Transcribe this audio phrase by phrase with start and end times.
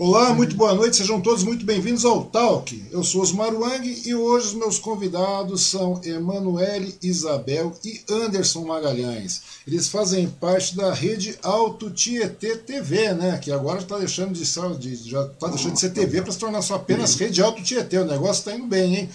[0.00, 2.82] Olá, muito boa noite, sejam todos muito bem-vindos ao Talk.
[2.90, 9.42] Eu sou Osmar Wang e hoje os meus convidados são Emanuele Isabel e Anderson Magalhães.
[9.66, 13.36] Eles fazem parte da rede Alto Tietê TV, né?
[13.36, 14.40] Que agora está deixando de
[14.78, 17.98] de, já tá deixando de ser TV para se tornar só apenas rede Alto Tietê.
[17.98, 19.10] O negócio está indo bem, hein?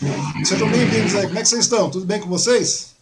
[0.46, 1.26] Sejam bem-vindos aí.
[1.26, 1.90] Como é que vocês estão?
[1.90, 2.95] Tudo bem com vocês?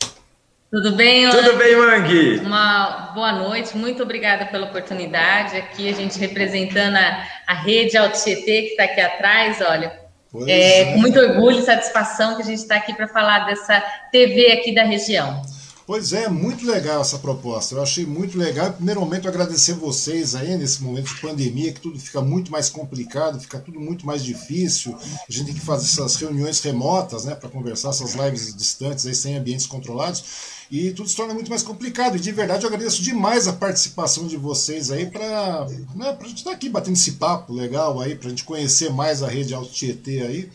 [0.73, 2.39] Tudo bem, Tudo bem, Mangue?
[2.39, 5.55] Uma boa noite, muito obrigada pela oportunidade.
[5.55, 9.93] Aqui a gente representando a, a rede Altietê, que está aqui atrás, olha.
[10.47, 10.93] É, é.
[10.93, 13.81] Com muito orgulho e satisfação que a gente está aqui para falar dessa
[14.11, 15.43] TV aqui da região.
[15.85, 17.75] Pois é, muito legal essa proposta.
[17.75, 18.71] Eu achei muito legal.
[18.71, 23.39] Primeiro momento, agradecer vocês aí nesse momento de pandemia, que tudo fica muito mais complicado,
[23.39, 24.95] fica tudo muito mais difícil.
[24.95, 29.13] A gente tem que fazer essas reuniões remotas, né, para conversar, essas lives distantes, aí,
[29.13, 30.23] sem ambientes controlados
[30.71, 32.17] e tudo se torna muito mais complicado.
[32.17, 36.37] E de verdade eu agradeço demais a participação de vocês aí para né, a gente
[36.37, 39.53] estar tá aqui batendo esse papo legal aí, para a gente conhecer mais a rede
[39.53, 40.49] Alto Tietê aí.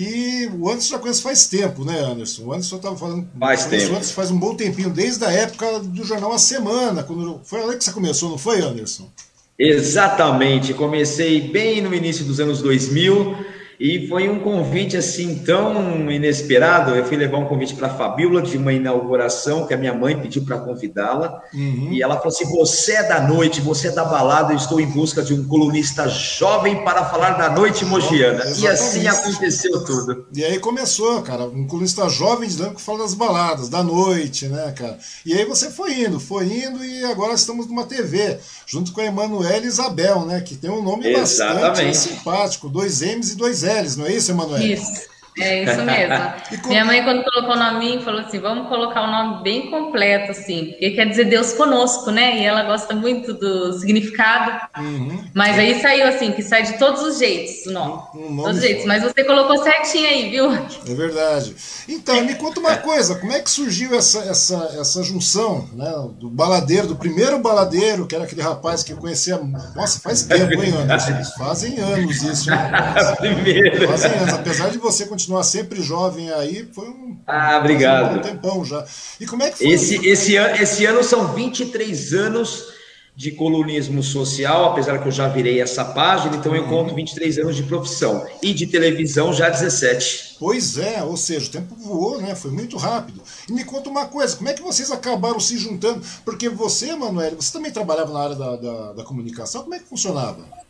[0.00, 2.44] E o Anderson já conhece faz tempo, né, Anderson?
[2.44, 3.26] O Anderson estava falando.
[3.36, 3.94] Faz tempo.
[3.94, 7.02] Anderson faz um bom tempinho, desde a época do jornal A Semana.
[7.02, 9.10] Quando, foi ali que você começou, não foi, Anderson?
[9.58, 10.72] Exatamente.
[10.72, 13.34] Comecei bem no início dos anos 2000
[13.80, 16.96] e foi um convite assim tão inesperado.
[16.96, 20.18] Eu fui levar um convite para a Fabíola de uma inauguração que a minha mãe
[20.18, 21.40] pediu para convidá-la.
[21.54, 21.90] Uhum.
[21.92, 24.86] E ela falou assim: Você é da noite, você é da balada, eu estou em
[24.86, 28.40] busca de um colunista jovem para falar da noite mogiana.
[28.40, 28.62] Exatamente.
[28.62, 30.26] E assim aconteceu tudo.
[30.34, 34.72] E aí começou, cara, um colunista jovem dinâmico que fala das baladas, da noite, né,
[34.76, 34.98] cara?
[35.24, 39.04] E aí você foi indo, foi indo e agora estamos numa TV, junto com a
[39.04, 40.40] Emanuela Isabel, né?
[40.40, 41.60] Que tem um nome Exatamente.
[41.62, 44.62] bastante simpático, dois M's e dois Eles, não é isso, Emanuel?
[44.62, 45.17] Isso.
[45.40, 46.66] É isso mesmo.
[46.68, 50.66] Minha mãe, quando colocou o nome, falou assim: vamos colocar o nome bem completo, assim,
[50.70, 52.38] porque quer dizer Deus conosco, né?
[52.38, 54.68] E ela gosta muito do significado.
[54.78, 55.24] Uhum.
[55.34, 58.02] Mas aí saiu assim, que sai de todos os jeitos o nome.
[58.14, 58.84] Um nome todos os jeitos.
[58.86, 60.52] Mas você colocou certinho aí, viu?
[60.52, 61.54] É verdade.
[61.88, 65.92] Então, me conta uma coisa: como é que surgiu essa, essa, essa junção, né?
[66.18, 69.38] Do baladeiro, do primeiro baladeiro, que era aquele rapaz que eu conhecia.
[69.74, 71.22] Nossa, faz tempo, hein, Anderson?
[71.36, 72.70] Fazem anos isso, né?
[73.18, 73.88] Primeiro.
[73.88, 74.34] Fazem anos.
[74.34, 78.16] Apesar de você continuar continuar sempre jovem aí, foi um, ah, obrigado.
[78.16, 78.84] um tempão já.
[79.20, 79.68] E como é que foi?
[79.68, 82.78] Esse, esse, ano, esse ano são 23 anos
[83.14, 87.56] de colunismo social, apesar que eu já virei essa página, então eu conto 23 anos
[87.56, 88.24] de profissão.
[88.40, 90.36] E de televisão já 17.
[90.38, 92.34] Pois é, ou seja, o tempo voou, né?
[92.34, 93.20] Foi muito rápido.
[93.48, 96.00] E me conta uma coisa, como é que vocês acabaram se juntando?
[96.24, 99.88] Porque você, Manuel, você também trabalhava na área da, da, da comunicação, como é que
[99.88, 100.67] funcionava?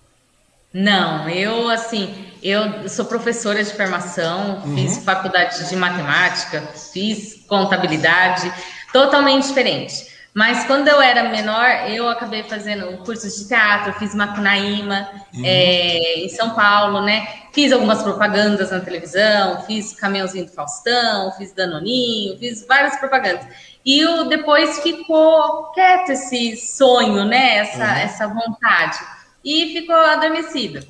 [0.72, 4.74] Não, eu assim, eu sou professora de formação, uhum.
[4.76, 6.60] fiz faculdade de matemática,
[6.92, 8.52] fiz contabilidade,
[8.92, 10.06] totalmente diferente.
[10.34, 15.42] Mas quando eu era menor, eu acabei fazendo cursos de teatro, fiz Macunaíma, uhum.
[15.42, 17.26] é, em São Paulo, né?
[17.52, 23.46] Fiz algumas propagandas na televisão, fiz Caminhãozinho do Faustão, fiz Danoninho, fiz várias propagandas.
[23.84, 27.56] E o, depois ficou quieto esse sonho, né?
[27.56, 27.98] Essa, uhum.
[27.98, 29.17] essa vontade
[29.48, 30.84] e ficou adormecida.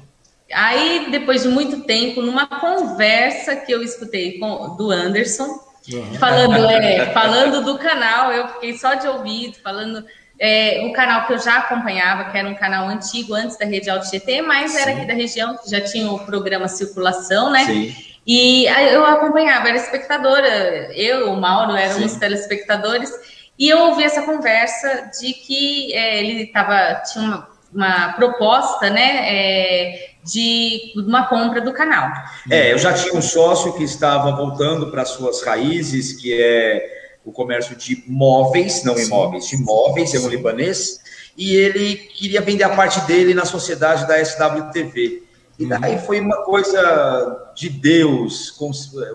[0.52, 5.60] Aí, depois de muito tempo, numa conversa que eu escutei com, do Anderson,
[5.92, 6.14] uhum.
[6.14, 10.04] falando, é, falando do canal, eu fiquei só de ouvido, falando
[10.40, 13.90] é, um canal que eu já acompanhava, que era um canal antigo, antes da Rede
[13.90, 14.80] Alto GT, mas Sim.
[14.80, 17.64] era aqui da região, que já tinha o programa Circulação, né?
[17.64, 17.94] Sim.
[18.26, 22.18] E eu acompanhava, era espectadora, eu, o Mauro, éramos Sim.
[22.18, 23.10] telespectadores,
[23.56, 29.28] e eu ouvi essa conversa de que é, ele tava, tinha uma uma proposta, né,
[29.28, 32.10] é, de uma compra do canal.
[32.50, 37.32] É, eu já tinha um sócio que estava voltando para suas raízes, que é o
[37.32, 41.00] comércio de móveis, não imóveis, de móveis, é um libanês,
[41.36, 45.22] e ele queria vender a parte dele na sociedade da SWTV.
[45.58, 45.98] E daí uhum.
[45.98, 48.56] foi uma coisa de Deus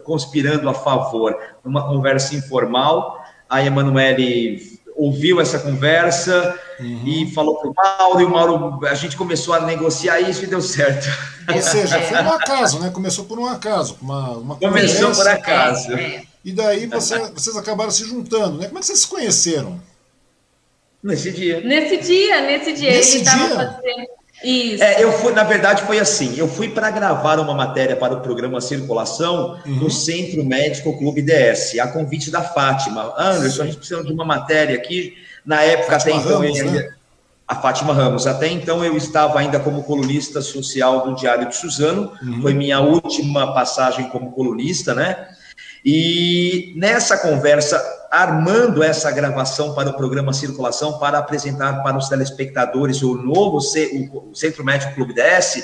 [0.03, 3.23] conspirando a favor, uma conversa informal.
[3.49, 7.03] A Emanuele ouviu essa conversa uhum.
[7.05, 10.47] e falou para o Mauro, e o Mauro, a gente começou a negociar isso e
[10.47, 11.07] deu certo.
[11.53, 12.89] Ou seja, foi um acaso, né?
[12.89, 13.97] Começou por um acaso.
[14.01, 15.93] Uma, uma Começou por acaso.
[15.93, 16.23] É.
[16.43, 18.67] E daí você, vocês acabaram se juntando, né?
[18.67, 19.79] Como é que vocês se conheceram?
[21.01, 21.61] Nesse dia.
[21.61, 22.91] Nesse dia, nesse dia.
[22.91, 24.07] Nesse ele estava fazendo
[24.43, 24.83] isso.
[24.83, 26.35] É, eu fui, na verdade, foi assim.
[26.37, 29.75] Eu fui para gravar uma matéria para o programa Circulação uhum.
[29.75, 33.13] no Centro Médico Clube DS, a convite da Fátima.
[33.17, 35.13] Anderson, a gente precisa de uma matéria aqui.
[35.45, 36.93] Na época, Fátima até então, Ramos, eu, né?
[37.47, 38.27] a Fátima Ramos.
[38.27, 42.11] Até então, eu estava ainda como colunista social do Diário de Suzano.
[42.21, 42.41] Uhum.
[42.41, 45.27] Foi minha última passagem como colunista, né?
[45.85, 53.01] E nessa conversa, armando essa gravação para o programa Circulação, para apresentar para os telespectadores
[53.01, 55.63] o novo o Centro Médico Clube DS,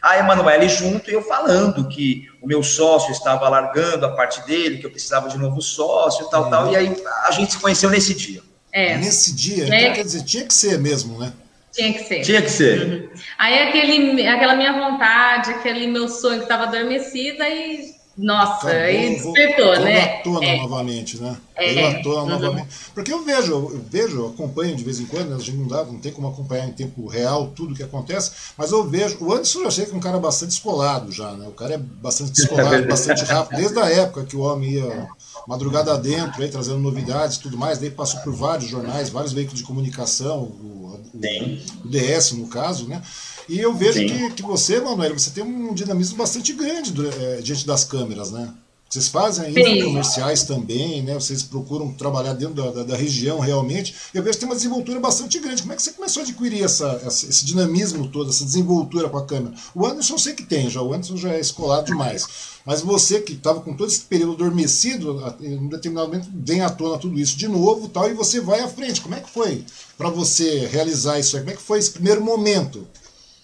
[0.00, 4.78] A Emanuele junto e eu falando que o meu sócio estava largando a parte dele,
[4.78, 6.50] que eu precisava de novo sócio e tal, uhum.
[6.50, 6.72] tal.
[6.72, 8.42] E aí a gente se conheceu nesse dia.
[8.70, 8.96] É.
[8.98, 9.80] Nesse dia, é.
[9.80, 11.32] então, quer dizer, tinha que ser mesmo, né?
[11.72, 12.20] Tinha que ser.
[12.20, 12.86] Tinha que ser.
[12.86, 13.08] Uhum.
[13.38, 19.66] Aí aquele, aquela minha vontade, aquele meu sonho que estava adormecido, aí nossa, aí despertou,
[19.66, 20.00] vou, né?
[20.00, 20.56] à tona é.
[20.56, 21.36] novamente, né?
[21.54, 21.86] É.
[21.86, 22.28] à tona uhum.
[22.28, 22.68] novamente.
[22.92, 25.36] Porque eu vejo, eu vejo, eu acompanho de vez em quando, né?
[25.36, 28.72] a gente não dá, não tem como acompanhar em tempo real tudo que acontece, mas
[28.72, 31.46] eu vejo, o Anderson eu achei que é um cara bastante descolado já, né?
[31.46, 35.08] O cara é bastante descolado, bastante rápido, desde a época que o homem ia
[35.46, 39.60] madrugada dentro, aí, trazendo novidades e tudo mais, daí passou por vários jornais, vários veículos
[39.60, 43.00] de comunicação, o, o, o DS no caso, né?
[43.48, 47.66] E eu vejo que, que você, Manuel, você tem um dinamismo bastante grande é, diante
[47.66, 48.52] das câmeras, né?
[48.88, 51.12] Vocês fazem ainda comerciais também, né?
[51.12, 53.94] Vocês procuram trabalhar dentro da, da, da, região realmente.
[54.14, 55.60] Eu vejo que tem uma desenvoltura bastante grande.
[55.60, 59.18] Como é que você começou a adquirir essa, essa, esse dinamismo todo, essa desenvoltura com
[59.18, 59.54] a câmera?
[59.74, 62.26] O Anderson eu sei que tem, já o Anderson já é escolado demais.
[62.64, 66.70] Mas você que estava com todo esse período adormecido, em um determinado momento vem à
[66.70, 69.02] tona tudo isso de novo tal, e você vai à frente.
[69.02, 69.66] Como é que foi
[69.98, 71.36] para você realizar isso?
[71.36, 72.86] Como é que foi esse primeiro momento?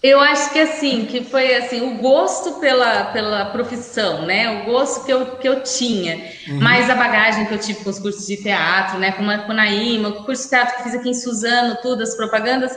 [0.04, 4.60] Eu acho que assim, que foi assim, o gosto pela, pela profissão, né?
[4.60, 6.60] O gosto que eu, que eu tinha, uhum.
[6.60, 9.12] mais a bagagem que eu tive com os cursos de teatro, né?
[9.12, 12.02] Com a, com a Naima, o curso de teatro que fiz aqui em Suzano, tudo,
[12.02, 12.76] as propagandas,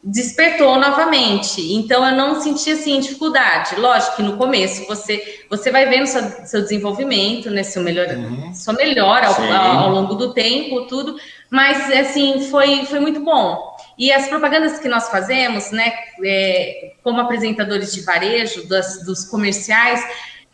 [0.00, 1.74] despertou novamente.
[1.74, 3.74] Então eu não senti assim dificuldade.
[3.74, 7.64] Lógico que no começo você você vai vendo seu, seu desenvolvimento, né?
[7.64, 8.54] Seu melhor, uhum.
[8.54, 11.16] sua melhora ao, ao, longo do tempo, tudo.
[11.50, 13.69] Mas assim foi foi muito bom.
[14.00, 15.92] E as propagandas que nós fazemos, né,
[16.24, 20.02] é, como apresentadores de varejo, das, dos comerciais,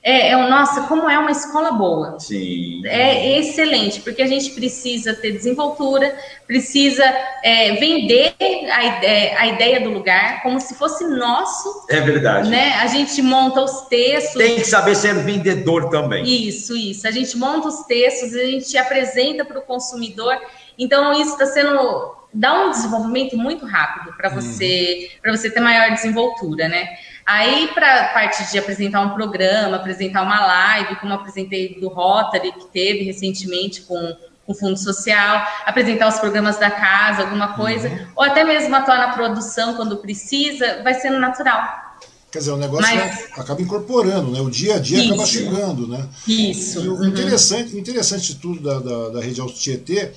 [0.03, 2.19] é, é, nossa, como é uma escola boa.
[2.19, 2.85] Sim.
[2.87, 6.13] É excelente, porque a gente precisa ter desenvoltura,
[6.45, 7.05] precisa
[7.45, 11.87] é, vender a ideia, a ideia do lugar como se fosse nosso.
[11.89, 12.49] É verdade.
[12.49, 12.75] Né?
[12.81, 14.43] A gente monta os textos.
[14.43, 16.25] Tem que saber ser vendedor também.
[16.25, 17.07] Isso, isso.
[17.07, 20.37] A gente monta os textos, a gente apresenta para o consumidor.
[20.77, 25.21] Então, isso está sendo dá um desenvolvimento muito rápido para você uhum.
[25.23, 26.89] para você ter maior desenvoltura, né?
[27.25, 32.53] Aí para a parte de apresentar um programa, apresentar uma live, como apresentei do Rotary
[32.53, 34.17] que teve recentemente com
[34.47, 38.07] o Fundo Social, apresentar os programas da casa, alguma coisa, uhum.
[38.15, 41.85] ou até mesmo atuar na produção quando precisa, vai sendo natural.
[42.31, 43.29] Quer dizer, o negócio Mas...
[43.37, 44.41] acaba incorporando, né?
[44.41, 45.09] O dia a dia Isso.
[45.15, 46.07] acaba chegando, né?
[46.29, 46.81] Isso.
[46.81, 47.07] E o uhum.
[47.07, 50.13] interessante, interessante de tudo da, da, da rede Alto Tietê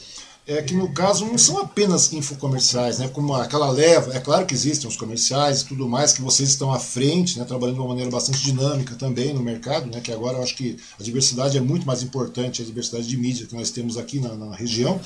[0.50, 3.08] é que no caso não são apenas infocomerciais, né?
[3.08, 6.74] Como aquela leva, é claro que existem os comerciais e tudo mais, que vocês estão
[6.74, 7.46] à frente, né?
[7.46, 10.02] Trabalhando de uma maneira bastante dinâmica também no mercado, né?
[10.02, 13.46] Que agora eu acho que a diversidade é muito mais importante, a diversidade de mídia
[13.46, 15.00] que nós temos aqui na, na região.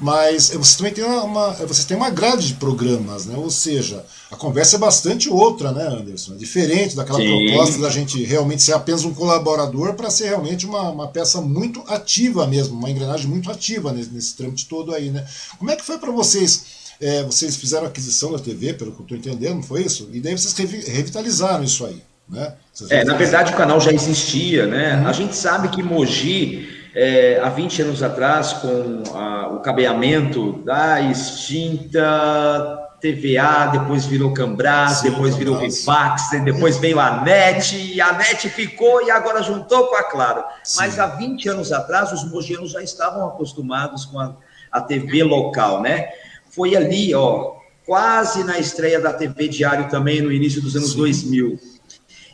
[0.00, 3.36] Mas você também tem uma, você tem uma grade de programas, né?
[3.36, 6.34] Ou seja, a conversa é bastante outra, né, Anderson?
[6.34, 7.46] É diferente daquela Sim.
[7.46, 11.82] proposta da gente realmente ser apenas um colaborador para ser realmente uma, uma peça muito
[11.86, 15.26] ativa mesmo, uma engrenagem muito ativa nesse, nesse trâmite todo aí, né?
[15.58, 16.78] Como é que foi para vocês?
[17.00, 20.08] É, vocês fizeram aquisição da TV, pelo que eu estou entendendo, não foi isso?
[20.12, 20.54] E daí vocês
[20.86, 22.54] revitalizaram isso aí, né?
[22.90, 24.96] é, na verdade o canal já existia, né?
[24.96, 25.06] Uhum.
[25.06, 31.00] A gente sabe que Mogi, é, há 20 anos atrás, com a, o cabeamento da
[31.00, 38.12] extinta TVA, depois virou Cambras, Sim, depois virou Vivax, depois veio a NET, e a
[38.12, 40.44] NET ficou e agora juntou com a Claro.
[40.64, 40.78] Sim.
[40.78, 44.34] Mas há 20 anos atrás, os mogianos já estavam acostumados com a,
[44.70, 46.08] a TV local, né?
[46.50, 47.56] Foi ali, ó,
[47.86, 50.98] quase na estreia da TV Diário também, no início dos anos Sim.
[50.98, 51.58] 2000.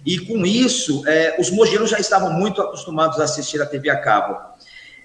[0.04, 4.00] E com isso, é, os mogianos já estavam muito acostumados a assistir a TV a
[4.00, 4.36] cabo.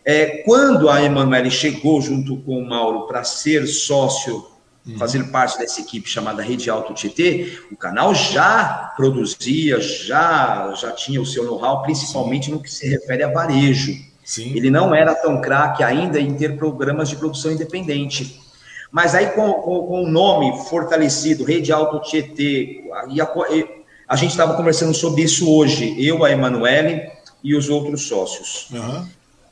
[0.03, 4.45] É, quando a Emanuele chegou junto com o Mauro para ser sócio
[4.85, 4.97] uhum.
[4.97, 11.21] fazendo parte dessa equipe chamada Rede Alto Tietê, o canal já produzia, já, já tinha
[11.21, 13.93] o seu know-how, principalmente no que se refere a varejo.
[14.29, 14.55] Sim.
[14.55, 18.39] Ele não era tão craque ainda em ter programas de produção independente.
[18.91, 23.07] Mas aí, com, com, com o nome fortalecido, Rede Alto Tietê, a,
[24.07, 27.09] a gente estava conversando sobre isso hoje, eu, a Emanuele
[27.43, 28.67] e os outros sócios.
[28.71, 29.07] Uhum.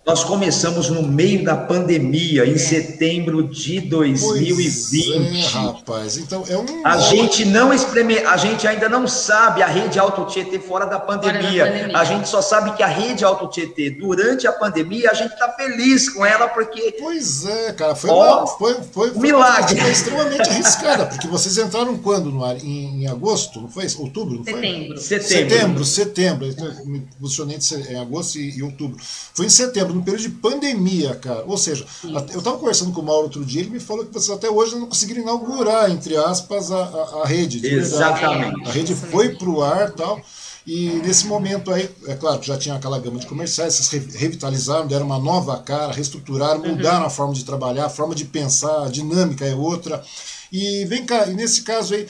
[0.07, 5.13] Nós começamos no meio da pandemia, em setembro de 2020.
[5.13, 6.87] É, rapaz, então é um.
[6.87, 10.97] A gente não espreme, a gente ainda não sabe a rede Auto Tietê fora da
[10.97, 11.41] pandemia.
[11.41, 11.97] Fora da pandemia.
[11.97, 15.51] A gente só sabe que a rede Auto Tietê, durante a pandemia, a gente está
[15.51, 16.95] feliz com ela, porque.
[16.97, 19.77] Pois é, cara, foi, ó, uma, foi, foi, foi milagre.
[19.77, 22.55] Uma extremamente arriscada, porque vocês entraram quando no ar?
[22.55, 23.85] Em, em agosto, não foi?
[23.97, 24.53] Outubro, não foi?
[24.53, 24.97] Setembro.
[25.01, 26.51] Setembro, setembro.
[26.53, 26.85] setembro.
[26.85, 27.59] Me posicionei
[27.89, 28.97] em agosto e, e outubro.
[29.33, 31.43] Foi em setembro no período de pandemia, cara.
[31.45, 34.35] Ou seja, eu estava conversando com o Mauro outro dia, ele me falou que vocês
[34.35, 37.65] até hoje não conseguiram inaugurar, entre aspas, a, a, a rede.
[37.65, 38.67] Exatamente.
[38.67, 40.21] A rede foi para o ar tal.
[40.67, 44.85] E nesse momento aí, é claro que já tinha aquela gama de comerciais, vocês revitalizaram,
[44.85, 46.75] deram uma nova cara, reestruturaram, uhum.
[46.75, 50.03] mudaram a forma de trabalhar, a forma de pensar, a dinâmica é outra.
[50.51, 52.05] E vem cá, e nesse caso aí,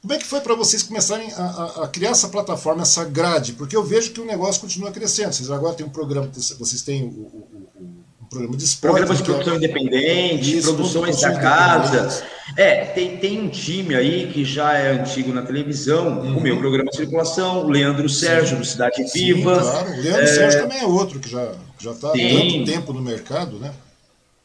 [0.00, 3.54] como é que foi para vocês começarem a, a, a, criar essa plataforma, essa grade?
[3.54, 5.32] Porque eu vejo que o negócio continua crescendo.
[5.32, 8.96] Vocês agora têm um programa, vocês têm o, o, o um programa de esporte.
[8.96, 9.56] Programas de produção é...
[9.56, 12.24] independente, Isso, produções da casa.
[12.56, 16.38] É, tem, tem um time aí que já é antigo na televisão, uhum.
[16.38, 18.60] o meu programa de circulação, o Leandro Sérgio, Sim.
[18.60, 19.62] do Cidade Viva.
[19.62, 19.90] Sim, claro.
[19.90, 20.26] O Leandro é...
[20.26, 21.50] Sérgio também é outro que já
[21.80, 23.72] está há tanto tempo no mercado, né?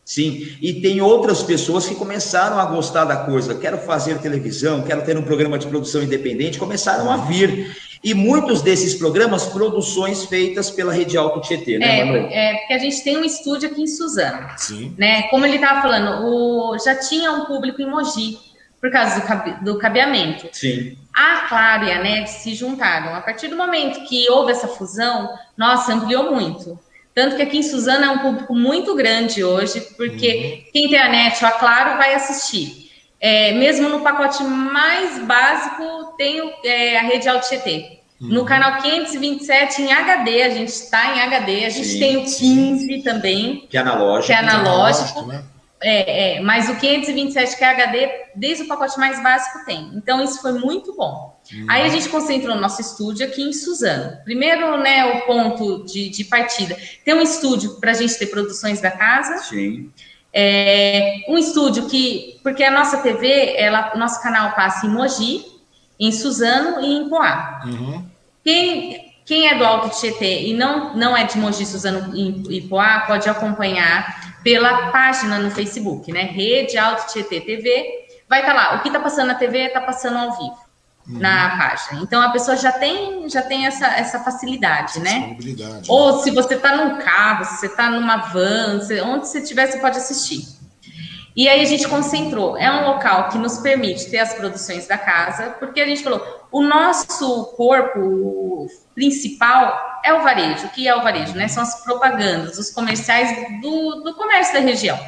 [0.06, 3.56] Sim, e tem outras pessoas que começaram a gostar da coisa.
[3.56, 7.74] Quero fazer televisão, quero ter um programa de produção independente, começaram a vir.
[8.04, 12.28] E muitos desses programas, produções feitas pela Rede Alto Tietê, né, é, Manu?
[12.30, 14.50] É, porque a gente tem um estúdio aqui em Suzano.
[14.58, 14.94] Sim.
[14.98, 15.24] Né?
[15.30, 18.38] Como ele estava falando, o, já tinha um público em Mogi,
[18.82, 20.50] por causa do, cabe, do cabeamento.
[20.52, 20.98] Sim.
[21.16, 23.16] A Claro e a NET se juntaram.
[23.16, 26.78] A partir do momento que houve essa fusão, nossa, ampliou muito.
[27.14, 30.72] Tanto que aqui em Suzano é um público muito grande hoje, porque uhum.
[30.72, 32.92] quem tem a net ou a Claro vai assistir.
[33.20, 38.00] É, mesmo no pacote mais básico, tem o, é, a rede Alto GT.
[38.20, 38.30] Uhum.
[38.30, 42.24] No canal 527 em HD, a gente está em HD, a gente sim, tem o
[42.24, 42.38] 15
[42.86, 43.02] sim.
[43.02, 43.68] também.
[43.70, 44.26] Que é analógico.
[44.26, 45.20] Que é analógico.
[45.20, 45.53] analógico né?
[45.84, 49.92] É, é, mas o 527 que é HD, desde o pacote mais básico tem.
[49.96, 51.38] Então isso foi muito bom.
[51.68, 54.18] Aí a gente concentrou nosso estúdio aqui em Suzano.
[54.24, 56.78] Primeiro, né, o ponto de, de partida.
[57.04, 59.40] Tem um estúdio para a gente ter produções da casa.
[59.40, 59.92] Sim.
[60.32, 65.46] É, um estúdio que, porque a nossa TV, ela, nosso canal passa em Mogi,
[66.00, 67.62] em Suzano e em Poá.
[67.66, 68.06] Uhum.
[68.44, 73.02] Quem quem é do Alto Tietê e não, não é de Mogi, Suzano e Ipoá,
[73.08, 76.24] pode acompanhar pela página no Facebook, né?
[76.24, 78.08] Rede Alto Tietê TV.
[78.30, 78.76] Vai estar tá lá.
[78.76, 80.64] O que está passando na TV está passando ao vivo
[81.08, 81.20] uhum.
[81.20, 82.02] na página.
[82.02, 85.38] Então a pessoa já tem, já tem essa, essa facilidade, né?
[85.88, 89.80] Ou se você está num carro, se você está numa van, onde você estiver, você
[89.80, 90.46] pode assistir.
[91.36, 92.58] E aí a gente concentrou.
[92.58, 96.22] É um local que nos permite ter as produções da casa, porque a gente falou,
[96.52, 100.68] o nosso corpo principal é o varejo.
[100.68, 101.34] O que é o varejo?
[101.34, 101.48] Né?
[101.48, 105.00] São as propagandas, os comerciais do, do comércio da região.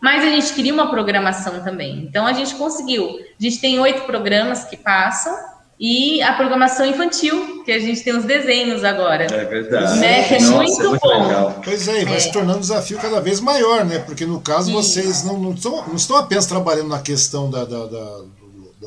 [0.00, 2.04] Mas a gente queria uma programação também.
[2.08, 3.20] Então a gente conseguiu.
[3.38, 5.32] A gente tem oito programas que passam
[5.78, 9.24] e a programação infantil, que a gente tem os desenhos agora.
[9.24, 9.98] É verdade.
[9.98, 10.28] Né?
[10.28, 11.22] Que é Nossa, muito, é muito bom.
[11.22, 11.60] Legal.
[11.64, 12.20] Pois é, vai é.
[12.20, 13.98] se tornando um desafio cada vez maior, né?
[13.98, 14.72] Porque no caso Sim.
[14.72, 18.20] vocês não, não, estão, não estão apenas trabalhando na questão da, da, da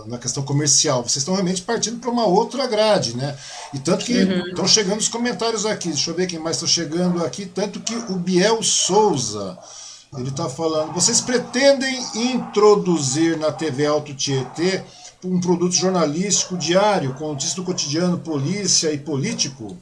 [0.07, 1.01] na questão comercial.
[1.01, 3.35] Vocês estão realmente partindo para uma outra grade, né?
[3.73, 4.47] E tanto que uhum.
[4.47, 5.89] estão chegando os comentários aqui.
[5.89, 7.45] Deixa eu ver quem mais está chegando aqui.
[7.45, 9.57] Tanto que o Biel Souza,
[10.17, 10.93] ele está falando.
[10.93, 14.83] Vocês pretendem introduzir na TV Alto Tietê
[15.23, 19.75] um produto jornalístico diário, com notícias do cotidiano, polícia e político?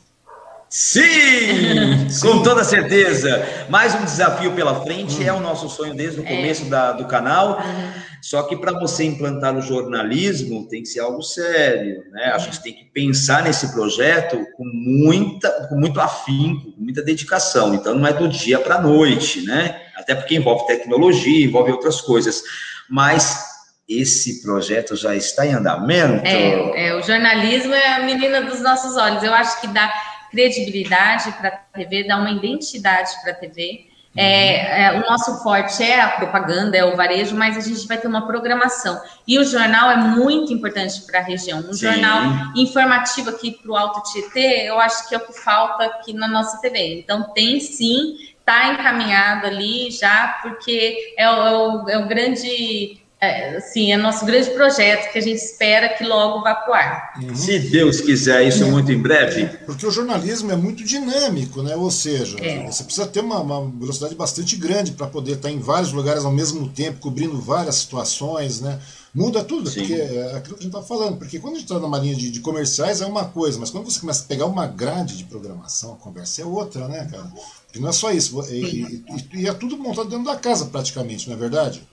[0.70, 1.01] Sim,
[2.10, 3.46] Sim, com toda certeza.
[3.70, 5.24] Mais um desafio pela frente, hum.
[5.24, 6.35] é o nosso sonho desde o é.
[6.35, 6.70] começo é.
[6.70, 7.57] da, do canal.
[7.57, 8.13] Uhum.
[8.24, 12.31] Só que para você implantar o jornalismo tem que ser algo sério, né?
[12.33, 17.75] A gente tem que pensar nesse projeto com muita, com muito afinco, com muita dedicação.
[17.75, 19.77] Então não é do dia para a noite, né?
[19.98, 22.42] Até porque envolve tecnologia, envolve outras coisas.
[22.90, 23.44] Mas
[23.90, 26.25] esse projeto já está em andamento.
[26.25, 29.22] É, é o jornalismo é a menina dos nossos olhos.
[29.22, 29.94] Eu acho que dá
[30.31, 33.92] credibilidade para a TV, dá uma identidade para a TV.
[34.16, 37.98] É, é, o nosso forte é a propaganda, é o varejo, mas a gente vai
[37.98, 39.02] ter uma programação.
[39.28, 41.60] E o jornal é muito importante para a região.
[41.60, 41.88] Um Sim.
[41.88, 42.22] jornal
[42.56, 46.28] informativo aqui para o Alto Tietê, eu acho que é o que falta aqui na
[46.28, 47.00] nossa TV.
[47.00, 53.02] Então, tem sim, está encaminhado ali já, porque é o, é o, é o grande
[53.24, 56.74] é, sim, é nosso grande projeto que a gente espera que logo vá para o
[56.74, 57.14] ar.
[57.22, 57.36] Uhum.
[57.36, 58.68] Se Deus quiser, isso é.
[58.68, 59.46] muito em breve.
[59.66, 61.75] Porque o jornalismo é muito dinâmico, né?
[61.75, 62.66] Ou seja, é.
[62.66, 66.31] você precisa ter uma, uma velocidade bastante grande para poder estar em vários lugares ao
[66.31, 68.77] mesmo tempo, cobrindo várias situações, né?
[69.16, 69.81] Muda tudo, Sim.
[69.81, 71.18] porque é aquilo que a gente está falando.
[71.18, 73.86] Porque quando a gente está numa linha de, de, comerciais é uma coisa, mas quando
[73.86, 77.31] você começa a pegar uma grade de programação, a conversa é outra, né, cara?
[77.66, 78.44] Porque não é só isso.
[78.51, 81.88] E, e, e é tudo montado dentro da casa, praticamente, não é verdade?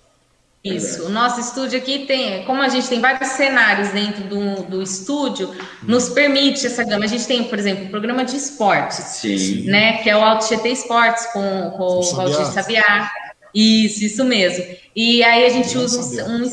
[0.63, 4.83] Isso, o nosso estúdio aqui tem, como a gente tem vários cenários dentro do, do
[4.83, 7.07] estúdio, nos permite essa gama.
[7.07, 9.63] A gente tem, por exemplo, o um programa de esportes, Sim.
[9.63, 10.03] né?
[10.03, 13.11] Que é o Alto GT Esportes com, com o Valdir Sabiá.
[13.55, 14.63] Isso, isso mesmo.
[14.95, 16.51] E aí a gente usa um, um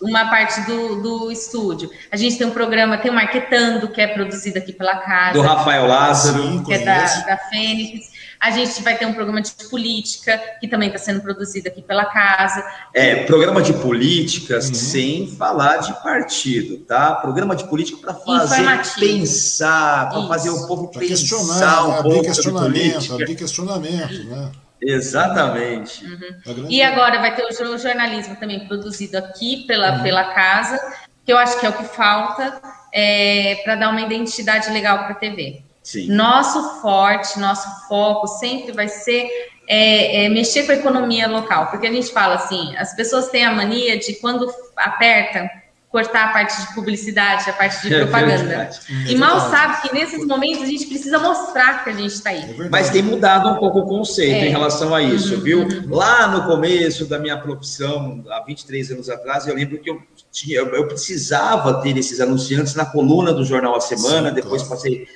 [0.00, 1.90] uma parte do, do estúdio.
[2.10, 5.34] A gente tem um programa, tem o Marquetando, que é produzido aqui pela casa.
[5.34, 6.64] Do Rafael Lázaro.
[6.64, 8.09] Que é da, da Fênix.
[8.40, 12.06] A gente vai ter um programa de política, que também está sendo produzido aqui pela
[12.06, 12.64] casa.
[12.94, 14.74] É, programa de política, uhum.
[14.74, 17.16] sem falar de partido, tá?
[17.16, 18.64] Programa de política para fazer
[18.98, 24.52] pensar, para fazer o povo pra pensar questionar, um abrir questionamento, abrir questionamento, né?
[24.82, 26.02] Exatamente.
[26.02, 26.66] Uhum.
[26.68, 30.02] E agora vai ter o jornalismo também produzido aqui pela, uhum.
[30.02, 30.80] pela casa,
[31.24, 32.60] que eu acho que é o que falta
[32.92, 35.62] é, para dar uma identidade legal para a TV.
[35.82, 36.08] Sim.
[36.08, 39.28] Nosso forte, nosso foco sempre vai ser
[39.66, 43.44] é, é, mexer com a economia local, porque a gente fala assim, as pessoas têm
[43.44, 45.48] a mania de quando aperta
[45.90, 48.54] cortar a parte de publicidade, a parte de é propaganda.
[48.54, 52.30] É e mal sabe que nesses momentos a gente precisa mostrar que a gente está
[52.30, 52.42] aí.
[52.42, 54.46] É Mas tem mudado um pouco o conceito é.
[54.46, 55.40] em relação a isso, uhum.
[55.40, 55.68] viu?
[55.88, 60.60] Lá no começo da minha profissão, há 23 anos atrás, eu lembro que eu tinha,
[60.60, 64.76] eu precisava ter esses anunciantes na coluna do Jornal A Semana, Sim, depois claro.
[64.76, 65.08] passei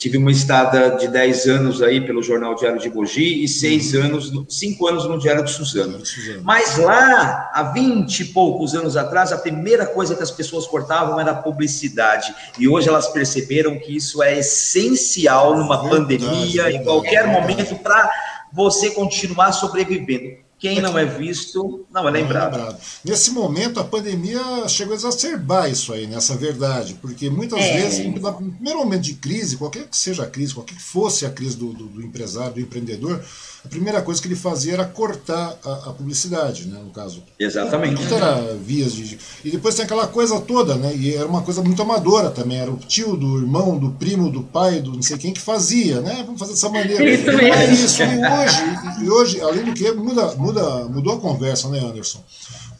[0.00, 4.02] Tive uma estada de 10 anos aí pelo Jornal Diário de Mogi e 6 uhum.
[4.02, 6.00] anos, 5 anos no Diário de Suzano.
[6.42, 11.20] Mas lá, há 20 e poucos anos atrás, a primeira coisa que as pessoas cortavam
[11.20, 12.34] era a publicidade.
[12.58, 17.76] E hoje elas perceberam que isso é essencial numa verdade, pandemia, verdade, em qualquer momento,
[17.76, 18.10] para
[18.50, 20.38] você continuar sobrevivendo.
[20.60, 22.52] Quem não é visto não é lembrado.
[22.52, 22.80] Não é lembrado.
[23.02, 27.80] Nesse momento, a pandemia chegou a exacerbar isso aí, nessa verdade, porque muitas é.
[27.80, 31.30] vezes, no primeiro momento de crise, qualquer que seja a crise, qualquer que fosse a
[31.30, 33.22] crise do, do, do empresário, do empreendedor,
[33.64, 37.22] a primeira coisa que ele fazia era cortar a, a publicidade, né, no caso.
[37.38, 38.02] Exatamente.
[38.04, 39.18] Não era vias de.
[39.44, 40.94] E depois tem aquela coisa toda, né?
[40.96, 42.58] E era uma coisa muito amadora também.
[42.58, 46.00] Era o tio do irmão, do primo, do pai, do não sei quem que fazia,
[46.00, 46.22] né?
[46.24, 47.04] Vamos fazer dessa maneira.
[47.04, 47.54] Isso mesmo.
[47.54, 48.02] É isso.
[48.02, 50.49] E hoje, e hoje, além do que, muda, muda,
[50.88, 52.22] mudou a conversa, né, Anderson?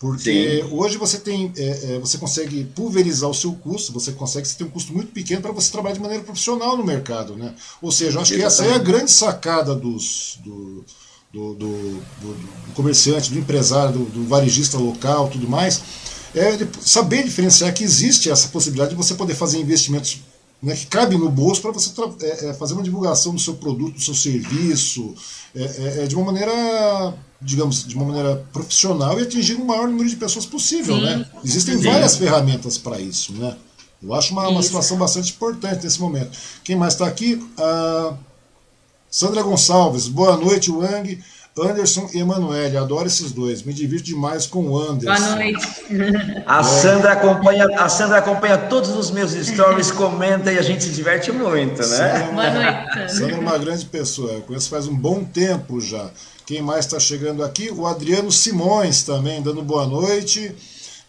[0.01, 0.75] Porque Sim.
[0.75, 4.67] hoje você tem, é, é, você consegue pulverizar o seu custo, você consegue você tem
[4.67, 7.55] um custo muito pequeno para você trabalhar de maneira profissional no mercado, né?
[7.83, 10.85] Ou seja, acho que essa é a grande sacada dos, do,
[11.31, 15.83] do, do, do comerciante, do empresário, do, do, varejista local, tudo mais,
[16.35, 20.21] é saber diferenciar que existe essa possibilidade de você poder fazer investimentos
[20.63, 21.91] né, que cabem no bolso para você
[22.23, 25.15] é, é, fazer uma divulgação do seu produto, do seu serviço,
[25.55, 29.89] é, é, é de uma maneira digamos, de uma maneira profissional e atingir o maior
[29.89, 31.05] número de pessoas possível, Sim.
[31.05, 31.27] né?
[31.43, 31.85] Existem Sim.
[31.85, 33.57] várias ferramentas para isso, né?
[34.03, 36.37] Eu acho uma, uma, situação bastante importante nesse momento.
[36.65, 37.43] Quem mais está aqui?
[37.59, 38.15] A
[39.11, 40.09] Sandra Gonçalves.
[40.09, 41.23] Boa noite, Wang.
[41.59, 43.63] Anderson e Emanuele, adoro esses dois.
[43.63, 45.23] Me divirto demais com o Anderson.
[45.23, 45.67] Boa noite.
[46.47, 50.91] A Sandra acompanha, a Sandra acompanha todos os meus stories, comenta e a gente se
[50.91, 52.23] diverte muito, né?
[52.23, 53.13] É Boa noite.
[53.15, 54.33] Sandra é uma grande pessoa.
[54.33, 56.11] Eu conheço faz um bom tempo já.
[56.47, 57.71] Quem mais está chegando aqui?
[57.71, 60.55] O Adriano Simões também, dando boa noite.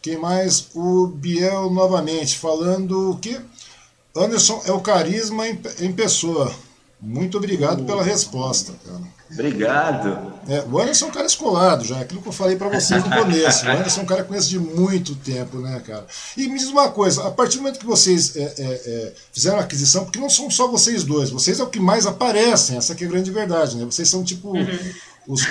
[0.01, 0.67] Quem mais?
[0.73, 3.39] O Biel novamente, falando o que?
[4.15, 6.51] Anderson é o carisma em, em pessoa.
[6.99, 9.21] Muito obrigado pela resposta, cara.
[9.34, 10.32] Obrigado.
[10.48, 13.10] É, o Anderson é um cara escolado já, aquilo que eu falei para vocês no
[13.10, 13.65] começo.
[13.65, 16.06] O Anderson é um cara que conhece de muito tempo, né, cara?
[16.36, 19.60] E me diz uma coisa: a partir do momento que vocês é, é, é, fizeram
[19.60, 22.96] a aquisição, porque não são só vocês dois, vocês é o que mais aparecem, essa
[22.96, 23.86] que é a grande verdade, né?
[23.86, 24.50] Vocês são tipo.
[24.50, 24.67] Uhum
[25.28, 25.48] os,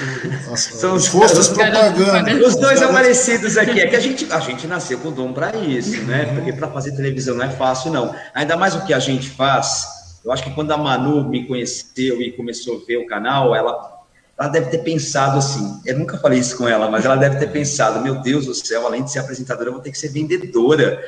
[0.52, 2.34] as, São os rostos propaganda.
[2.44, 3.80] Os dois aparecidos aqui.
[3.80, 6.26] É que a gente, a gente nasceu com dom para isso, né?
[6.34, 8.14] Porque para fazer televisão não é fácil, não.
[8.34, 9.99] Ainda mais o que a gente faz.
[10.24, 14.00] Eu acho que quando a Manu me conheceu e começou a ver o canal, ela,
[14.38, 15.80] ela deve ter pensado assim.
[15.86, 18.86] Eu nunca falei isso com ela, mas ela deve ter pensado: meu Deus do céu,
[18.86, 21.02] além de ser apresentadora, eu vou ter que ser vendedora.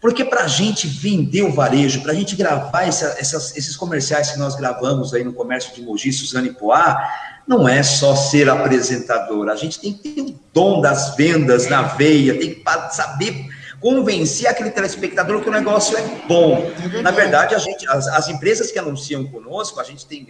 [0.00, 4.32] Porque para a gente vender o varejo, para a gente gravar essa, essas, esses comerciais
[4.32, 7.08] que nós gravamos aí no comércio de Mogi, Suzano e Poá,
[7.46, 9.48] não é só ser apresentador.
[9.48, 13.46] A gente tem que ter o dom das vendas na veia, tem que saber
[13.82, 16.70] convencer aquele telespectador que o negócio é bom.
[17.02, 20.26] Na verdade, a gente, as, as empresas que anunciam conosco, a gente tem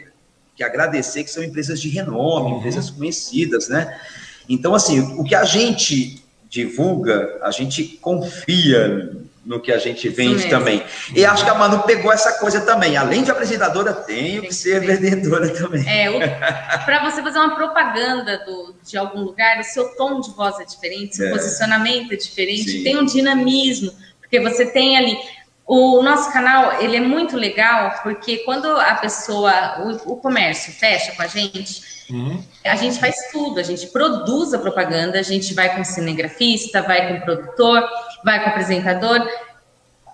[0.56, 2.58] que agradecer que são empresas de renome, uhum.
[2.58, 4.00] empresas conhecidas, né?
[4.48, 10.48] Então, assim, o que a gente divulga, a gente confia no que a gente vende
[10.48, 10.83] também.
[11.14, 12.96] E acho que a Manu pegou essa coisa também.
[12.96, 15.85] Além de apresentadora, tenho que ser vendedora também.
[15.88, 16.09] É,
[16.85, 20.64] para você fazer uma propaganda do, de algum lugar, o seu tom de voz é
[20.64, 21.31] diferente, seu é.
[21.31, 22.85] posicionamento é diferente, Sim.
[22.85, 25.16] tem um dinamismo, porque você tem ali.
[25.64, 31.12] O nosso canal, ele é muito legal, porque quando a pessoa, o, o comércio fecha
[31.12, 32.42] com a gente, Uhum.
[32.64, 37.09] A gente faz tudo, a gente produz a propaganda, a gente vai com cinegrafista, vai
[37.09, 37.88] com produtor,
[38.24, 39.26] vai com apresentador,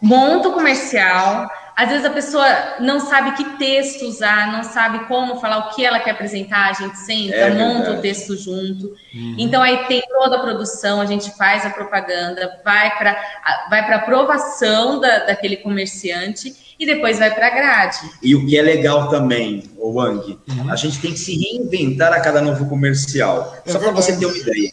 [0.01, 2.45] monta o comercial, às vezes a pessoa
[2.81, 6.73] não sabe que texto usar, não sabe como falar o que ela quer apresentar, a
[6.73, 8.87] gente senta, é monta o texto junto.
[9.15, 9.37] Uhum.
[9.39, 13.17] Então aí tem toda a produção, a gente faz a propaganda, vai para
[13.71, 18.11] vai para aprovação da, daquele comerciante e depois vai para a grade.
[18.21, 20.73] E o que é legal também, o Wang, uhum.
[20.73, 23.57] a gente tem que se reinventar a cada novo comercial.
[23.65, 24.73] É Só para você ter uma ideia.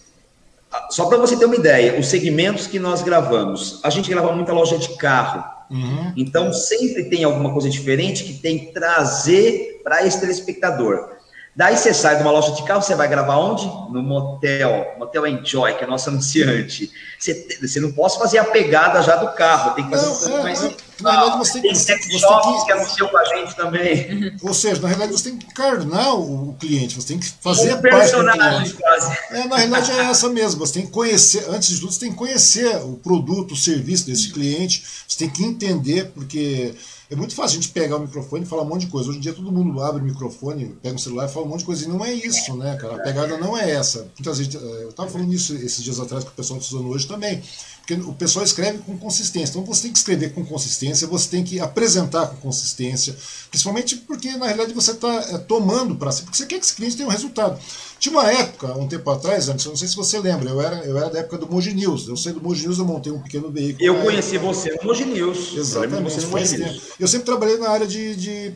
[0.89, 4.53] Só para você ter uma ideia, os segmentos que nós gravamos, a gente grava muita
[4.53, 5.43] loja de carro.
[5.69, 6.13] Uhum.
[6.15, 11.14] Então, sempre tem alguma coisa diferente que tem que trazer para esse telespectador.
[11.55, 13.65] Daí você sai de uma loja de carro, você vai gravar onde?
[13.89, 16.91] No motel, Motel Enjoy, que é nosso anunciante.
[17.17, 20.19] Você, você não pode fazer a pegada já do carro, tem que fazer não, um
[20.19, 20.63] pouco é, mais.
[20.63, 24.35] É, na realidade, você tem, sex você shops que, que anunciam com a gente também.
[24.43, 27.77] Ou seja, na realidade, você tem que encarnar o cliente, você tem que fazer um
[27.77, 29.17] a personagem quase.
[29.31, 30.59] É, na realidade, é essa mesmo.
[30.59, 34.05] Você tem que conhecer, antes de tudo, você tem que conhecer o produto, o serviço
[34.05, 36.75] desse cliente, você tem que entender, porque
[37.09, 39.09] é muito fácil a gente pegar o microfone e falar um monte de coisa.
[39.09, 41.59] Hoje em dia todo mundo abre o microfone, pega o celular e fala um monte
[41.59, 41.85] de coisa.
[41.85, 42.95] E não é isso, né, cara?
[42.95, 44.07] A pegada não é essa.
[44.17, 47.07] Muitas vezes, eh, eu estava falando isso esses dias atrás com o pessoal usando hoje
[47.07, 47.41] também.
[47.85, 49.51] Porque o pessoal escreve com consistência.
[49.51, 53.15] Então você tem que escrever com consistência, você tem que apresentar com consistência.
[53.51, 56.23] Principalmente porque, na realidade, você está é, tomando para si.
[56.23, 57.59] Porque você quer que esse cliente tenha um resultado.
[57.99, 60.97] Tinha uma época, um tempo atrás, antes, não sei se você lembra, eu era, eu
[60.97, 62.07] era da época do Moji News.
[62.07, 63.85] Eu sei do Moji News, eu montei um pequeno veículo.
[63.85, 64.53] Eu conheci época.
[64.53, 65.53] você no Moji News.
[65.55, 66.25] Exatamente.
[66.25, 66.81] Moji News.
[66.99, 68.53] Eu sempre trabalhei na área de, de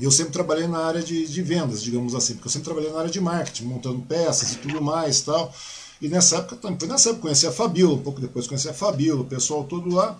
[0.00, 2.98] eu sempre trabalhei na área de, de, vendas, digamos assim, porque eu sempre trabalhei na
[2.98, 5.52] área de marketing, montando peças e tudo mais tal.
[6.00, 9.22] E nessa época, foi nessa época conheci a Fabíola, um pouco depois conheci a Fabíola,
[9.22, 10.18] o pessoal todo lá.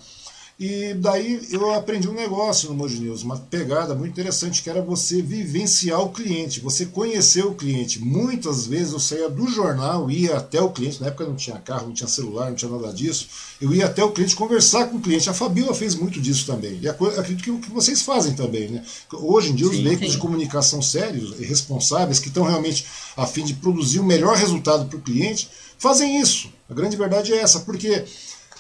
[0.59, 4.83] E daí eu aprendi um negócio no Moji News, uma pegada muito interessante, que era
[4.83, 8.01] você vivenciar o cliente, você conhecer o cliente.
[8.01, 11.87] Muitas vezes eu saía do jornal, ia até o cliente, na época não tinha carro,
[11.87, 13.29] não tinha celular, não tinha nada disso.
[13.61, 15.31] Eu ia até o cliente conversar com o cliente.
[15.31, 16.77] A Fabíola fez muito disso também.
[16.83, 18.85] E acredito que o que vocês fazem também, né?
[19.13, 20.17] Hoje em dia, os sim, veículos sim.
[20.17, 22.85] de comunicação sérios e responsáveis, que estão realmente
[23.17, 26.51] a fim de produzir o melhor resultado para o cliente, fazem isso.
[26.69, 28.05] A grande verdade é essa, porque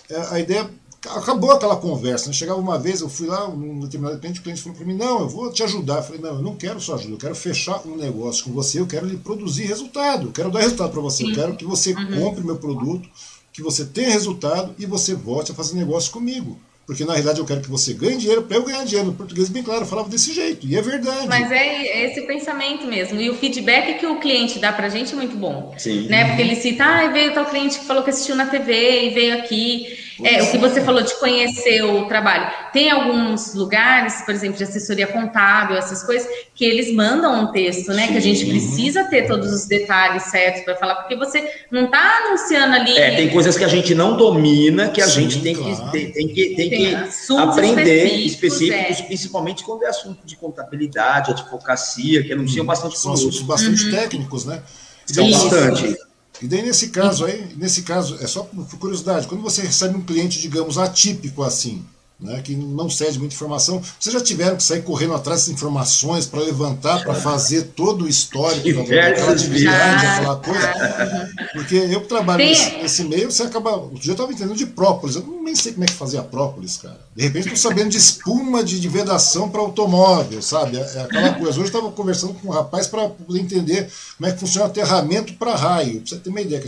[0.09, 0.71] é, a ideia
[1.07, 2.29] acabou aquela conversa.
[2.29, 2.33] Né?
[2.33, 5.21] Chegava uma vez, eu fui lá, num determinado cliente, o cliente falou para mim: Não,
[5.21, 5.99] eu vou te ajudar.
[5.99, 8.81] Eu falei: Não, eu não quero sua ajuda, eu quero fechar um negócio com você,
[8.81, 11.93] eu quero lhe produzir resultado, eu quero dar resultado para você, eu quero que você
[11.93, 12.21] uhum.
[12.21, 13.09] compre meu produto,
[13.53, 16.59] que você tenha resultado e você volte a fazer negócio comigo.
[16.89, 19.09] Porque na realidade eu quero que você ganhe dinheiro para eu ganhar dinheiro.
[19.09, 20.67] No português, bem claro, eu falava desse jeito.
[20.67, 21.29] E é verdade.
[21.29, 23.21] Mas é esse pensamento mesmo.
[23.21, 25.75] E o feedback que o cliente dá para a gente é muito bom.
[25.77, 26.09] Sim.
[26.09, 26.29] Né?
[26.29, 29.35] Porque ele cita, ah, veio tal cliente que falou que assistiu na TV e veio
[29.35, 29.99] aqui.
[30.25, 32.51] É, o que você falou de conhecer o trabalho.
[32.73, 37.93] Tem alguns lugares, por exemplo, de assessoria contábil, essas coisas, que eles mandam um texto,
[37.93, 38.07] né?
[38.07, 38.13] Sim.
[38.13, 42.25] Que a gente precisa ter todos os detalhes certos para falar, porque você não está
[42.25, 42.97] anunciando ali.
[42.97, 45.77] É, tem coisas que a gente não domina, que a Sim, gente tem, claro.
[45.77, 49.03] que, tem, tem, que, tem, tem que aprender específicos, é.
[49.05, 53.91] principalmente quando é assunto de contabilidade, advocacia, que anunciam hum, bastante São assuntos bastante uhum.
[53.93, 54.63] técnicos, né?
[55.07, 56.08] São bastante.
[56.41, 60.05] E daí, nesse caso aí, nesse caso, é só por curiosidade, quando você recebe um
[60.05, 61.85] cliente, digamos, atípico assim,
[62.21, 66.27] né, que não cede muita informação, vocês já tiveram que sair correndo atrás dessas informações
[66.27, 71.31] para levantar, para fazer todo o histórico daquela atividade, aquela coisa.
[71.53, 73.77] Porque eu que trabalho nesse, nesse, meio, você acaba.
[73.77, 76.79] O dia eu estava entendendo de própolis, eu nem sei como é que fazia própolis,
[76.79, 76.99] cara.
[77.15, 80.77] De repente estou sabendo de espuma de, de vedação para automóvel, sabe?
[80.77, 81.51] É, é, aquela coisa.
[81.51, 84.71] Hoje eu estava conversando com um rapaz para poder entender como é que funciona o
[84.71, 86.01] aterramento para raio.
[86.01, 86.61] Pra você ter uma ideia.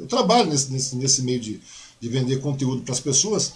[0.00, 1.60] Eu trabalho nesse, nesse, nesse meio de,
[2.00, 3.52] de vender conteúdo para as pessoas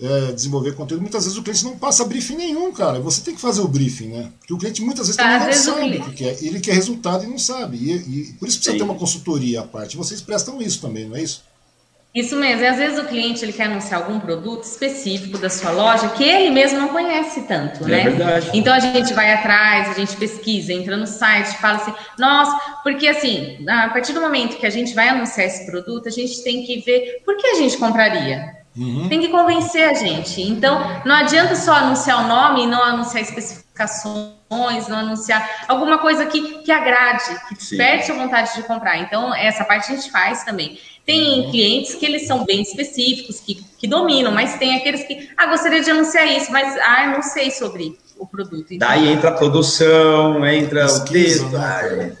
[0.00, 3.00] é, desenvolver conteúdo, muitas vezes o cliente não passa briefing nenhum, cara.
[3.00, 4.30] Você tem que fazer o briefing, né?
[4.38, 6.42] Porque o cliente muitas vezes também não sabe o que quer.
[6.42, 7.76] Ele quer resultado e não sabe.
[7.76, 8.78] E, e por isso precisa Sim.
[8.78, 9.96] ter uma consultoria à parte.
[9.96, 11.42] Vocês prestam isso também, não é isso?
[12.16, 15.70] Isso mesmo, e às vezes o cliente ele quer anunciar algum produto específico da sua
[15.70, 18.02] loja que ele mesmo não conhece tanto, é né?
[18.04, 18.50] Verdade.
[18.54, 23.06] Então a gente vai atrás, a gente pesquisa, entra no site, fala assim, nossa, porque
[23.06, 26.64] assim, a partir do momento que a gente vai anunciar esse produto, a gente tem
[26.64, 28.64] que ver por que a gente compraria.
[28.76, 29.08] Uhum.
[29.08, 30.42] Tem que convencer a gente.
[30.42, 36.26] Então, não adianta só anunciar o nome e não anunciar especificações, não anunciar alguma coisa
[36.26, 38.98] que, que agrade, que desperte a vontade de comprar.
[38.98, 40.78] Então, essa parte a gente faz também.
[41.06, 41.50] Tem uhum.
[41.50, 45.80] clientes que eles são bem específicos, que, que dominam, mas tem aqueles que, ah, gostaria
[45.80, 48.72] de anunciar isso, mas, ah, não sei sobre o produto.
[48.72, 51.48] Então, Daí entra a produção, entra o texto.
[51.48, 52.16] Né?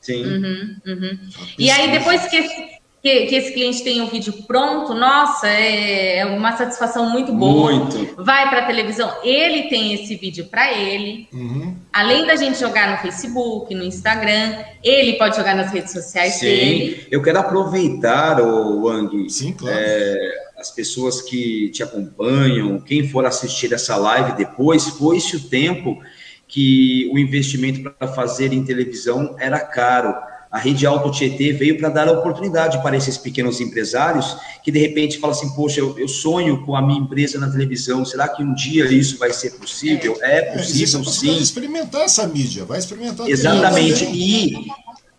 [0.00, 0.24] Sim.
[0.24, 1.18] Uhum, uhum.
[1.58, 2.77] E aí, depois que
[3.08, 7.72] que, que, esse cliente tenha o vídeo pronto, nossa, é, é uma satisfação muito boa.
[7.72, 8.22] Muito.
[8.22, 11.26] Vai para a televisão, ele tem esse vídeo para ele.
[11.32, 11.74] Uhum.
[11.92, 16.46] Além da gente jogar no Facebook, no Instagram, ele pode jogar nas redes sociais Sim.
[16.46, 17.06] dele.
[17.10, 19.76] Eu quero aproveitar, o Wang, Sim, claro.
[19.78, 25.98] É, as pessoas que te acompanham, quem for assistir essa live depois, foi-se o tempo
[26.46, 30.14] que o investimento para fazer em televisão era caro
[30.50, 34.78] a Rede Alto Tietê veio para dar a oportunidade para esses pequenos empresários que de
[34.78, 38.42] repente falam assim, poxa, eu, eu, sonho com a minha empresa na televisão, será que
[38.42, 40.16] um dia isso vai ser possível?
[40.20, 41.26] É, é possível, é, sim.
[41.26, 43.28] Vai experimentar essa mídia, vai experimentar.
[43.28, 44.68] Exatamente, e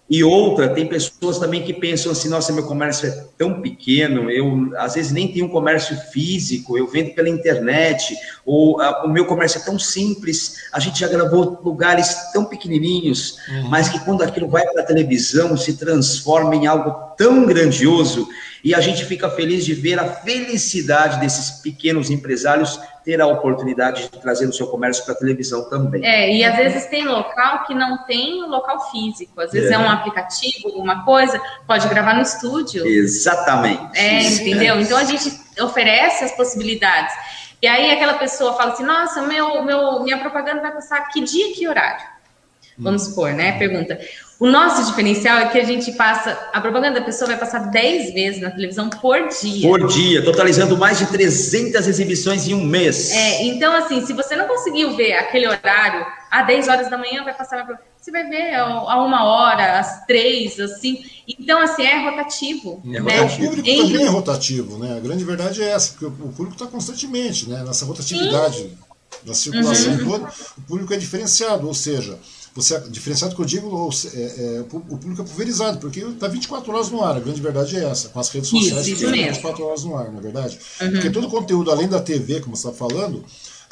[0.10, 4.72] e outra, tem pessoas também que pensam assim, nossa, meu comércio é tão pequeno, eu
[4.78, 9.26] às vezes nem tenho um comércio físico, eu vendo pela internet, ou a, o meu
[9.26, 13.70] comércio é tão simples, a gente já gravou lugares tão pequenininhos, uhum.
[13.70, 18.30] mas que quando aquilo vai para a televisão se transforma em algo tão grandioso
[18.64, 24.04] e a gente fica feliz de ver a felicidade desses pequenos empresários ter a oportunidade
[24.04, 26.06] de trazer o seu comércio para a televisão também.
[26.06, 29.78] É, e às vezes tem local que não tem local físico, às vezes é, é
[29.78, 32.88] um aplicativo, alguma coisa, pode gravar no estúdio.
[32.88, 33.98] Exatamente.
[33.98, 34.80] É, entendeu?
[34.80, 35.30] Então a gente
[35.62, 37.14] oferece as possibilidades.
[37.62, 41.54] E aí aquela pessoa fala assim: nossa, meu, meu, minha propaganda vai passar que dia,
[41.54, 42.19] que horário?
[42.78, 43.58] Vamos supor, né?
[43.58, 44.00] Pergunta.
[44.40, 48.14] O nosso diferencial é que a gente passa, a propaganda da pessoa vai passar 10
[48.14, 49.68] vezes na televisão por dia.
[49.68, 53.12] Por dia, totalizando mais de 300 exibições em um mês.
[53.12, 57.24] É, então assim, se você não conseguiu ver aquele horário, às 10 horas da manhã
[57.26, 57.68] vai passar,
[58.00, 61.04] você vai ver a uma hora, às três, assim.
[61.28, 62.82] Então, assim, é rotativo.
[62.86, 63.20] É né?
[63.20, 63.46] rotativo.
[63.46, 64.98] O público também é rotativo, né?
[64.98, 67.64] A grande verdade é essa, porque o público está constantemente, né?
[67.64, 68.78] Nessa rotatividade Sim.
[69.26, 70.06] da circulação uhum.
[70.06, 72.18] toda, o público é diferenciado, ou seja,
[72.56, 76.74] você é diferenciado que eu digo, é, é, o público é pulverizado, porque está 24
[76.74, 79.24] horas no ar, a grande verdade é essa, com as redes sociais isso, isso que
[79.24, 80.60] 24 horas no ar, na é verdade.
[80.82, 80.92] Uhum.
[80.92, 83.24] Porque todo o conteúdo, além da TV, como você está falando,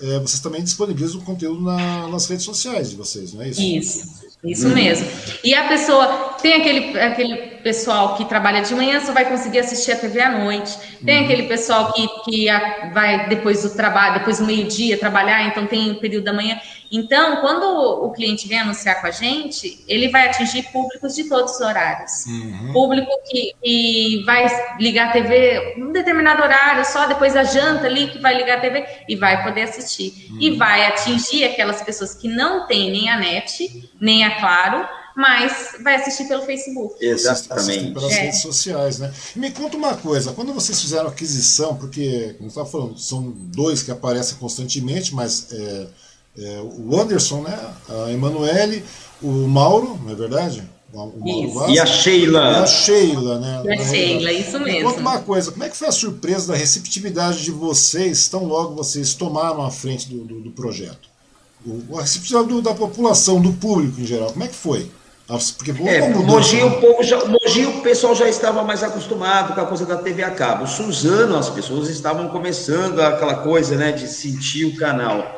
[0.01, 3.61] é, vocês também disponibilizam o conteúdo na, nas redes sociais de vocês, não é isso?
[3.61, 4.27] Isso.
[4.43, 5.07] Isso mesmo.
[5.43, 9.91] E a pessoa tem aquele, aquele pessoal que trabalha de manhã, só vai conseguir assistir
[9.91, 10.73] a TV à noite.
[11.05, 11.25] Tem uhum.
[11.25, 12.47] aquele pessoal que, que
[12.93, 16.57] vai depois do trabalho, depois do meio-dia trabalhar, então tem o período da manhã.
[16.89, 17.65] Então, quando
[18.05, 22.25] o cliente vem anunciar com a gente, ele vai atingir públicos de todos os horários.
[22.25, 22.71] Uhum.
[22.71, 24.47] Público que, que, vai
[24.79, 28.61] ligar a TV um determinado horário, só depois da janta ali que vai ligar a
[28.61, 30.29] TV e vai poder assistir.
[30.31, 30.37] Uhum.
[30.39, 35.69] E vai atingir aquelas pessoas que não têm nem a net, nem a Claro, mas
[35.83, 37.03] vai assistir pelo Facebook.
[37.03, 37.91] Exatamente.
[37.91, 38.21] pelas é.
[38.21, 39.11] redes sociais, né?
[39.35, 43.89] Me conta uma coisa, quando vocês fizeram aquisição, porque, como estava falando, são dois que
[43.89, 45.87] aparecem constantemente, mas é,
[46.37, 47.59] é, o Anderson, né?
[47.89, 48.85] A Emanuele,
[49.19, 50.63] o Mauro, não é verdade?
[50.93, 52.51] O Mauro Vaz, e a Sheila.
[52.51, 53.63] E a Sheila, né?
[53.65, 54.65] E a Sheila, isso mesmo.
[54.65, 58.45] Me conta uma coisa, como é que foi a surpresa da receptividade de vocês, tão
[58.45, 61.09] logo vocês tomaram a frente do, do, do projeto?
[61.65, 64.87] O, a receptividade do, da população, do público em geral, como é que foi?
[65.57, 69.65] Porque é, Mogi, o povo já, Mogi, o pessoal já estava mais acostumado com a
[69.65, 70.65] coisa da TV a cabo.
[70.65, 75.37] Suzano, as pessoas estavam começando aquela coisa, né, de sentir o canal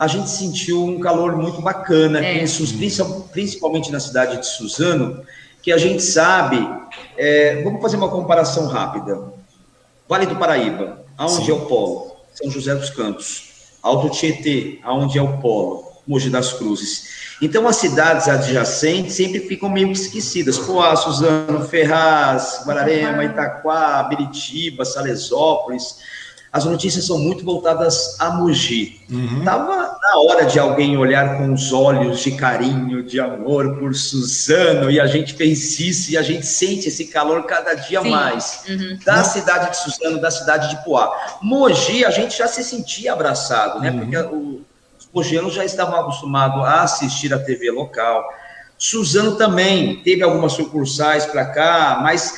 [0.00, 2.42] a gente sentiu um calor muito bacana, é.
[3.30, 5.22] principalmente na cidade de Suzano,
[5.62, 6.56] que a gente sabe.
[7.18, 9.22] É, vamos fazer uma comparação rápida.
[10.08, 11.50] Vale do Paraíba, aonde Sim.
[11.50, 12.16] é o polo?
[12.32, 13.50] São José dos Campos.
[13.82, 15.89] Alto Tietê, aonde é o polo?
[16.10, 17.20] Mogi das Cruzes.
[17.40, 20.58] Então, as cidades adjacentes sempre ficam meio esquecidas.
[20.58, 25.96] Poá, Suzano, Ferraz, Guararema, Itaquá, Biritiba, Salesópolis
[26.52, 29.00] as notícias são muito voltadas a Mogi.
[29.08, 29.44] Uhum.
[29.44, 34.90] Tava na hora de alguém olhar com os olhos de carinho, de amor por Suzano,
[34.90, 38.10] e a gente fez isso, e a gente sente esse calor cada dia Sim.
[38.10, 38.64] mais.
[38.68, 38.98] Uhum.
[39.04, 41.38] Da cidade de Suzano, da cidade de Poá.
[41.40, 43.92] Mogi, a gente já se sentia abraçado, né?
[43.92, 43.98] Uhum.
[44.00, 44.62] Porque o,
[45.12, 48.24] mogianos já estavam acostumados a assistir a TV local.
[48.78, 52.34] Suzano também teve algumas sucursais para cá, mas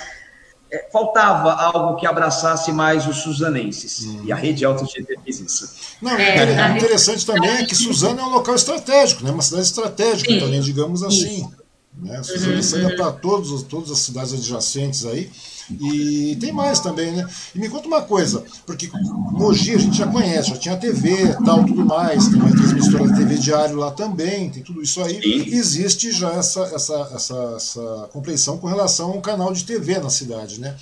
[0.72, 4.06] é, faltava algo que abraçasse mais os suzanenses.
[4.06, 4.22] Hum.
[4.24, 5.70] E a Rede Alta Tietê fez isso.
[6.00, 9.30] Não, é, interessante também é que Suzano é um local estratégico, né?
[9.30, 10.40] uma cidade estratégica Sim.
[10.40, 11.46] também, digamos assim.
[11.94, 12.22] Né?
[12.22, 12.96] Suzano uhum.
[12.96, 15.30] para todas as cidades adjacentes aí.
[15.70, 17.26] E tem mais também, né?
[17.54, 18.90] E me conta uma coisa, porque
[19.32, 23.16] Mogi a gente já conhece, já tinha TV tal, tudo mais, tem uma transmissora de
[23.16, 25.20] TV diário lá também, tem tudo isso aí.
[25.20, 25.54] Sim.
[25.54, 30.60] Existe já essa, essa, essa, essa compreensão com relação ao canal de TV na cidade,
[30.60, 30.74] né?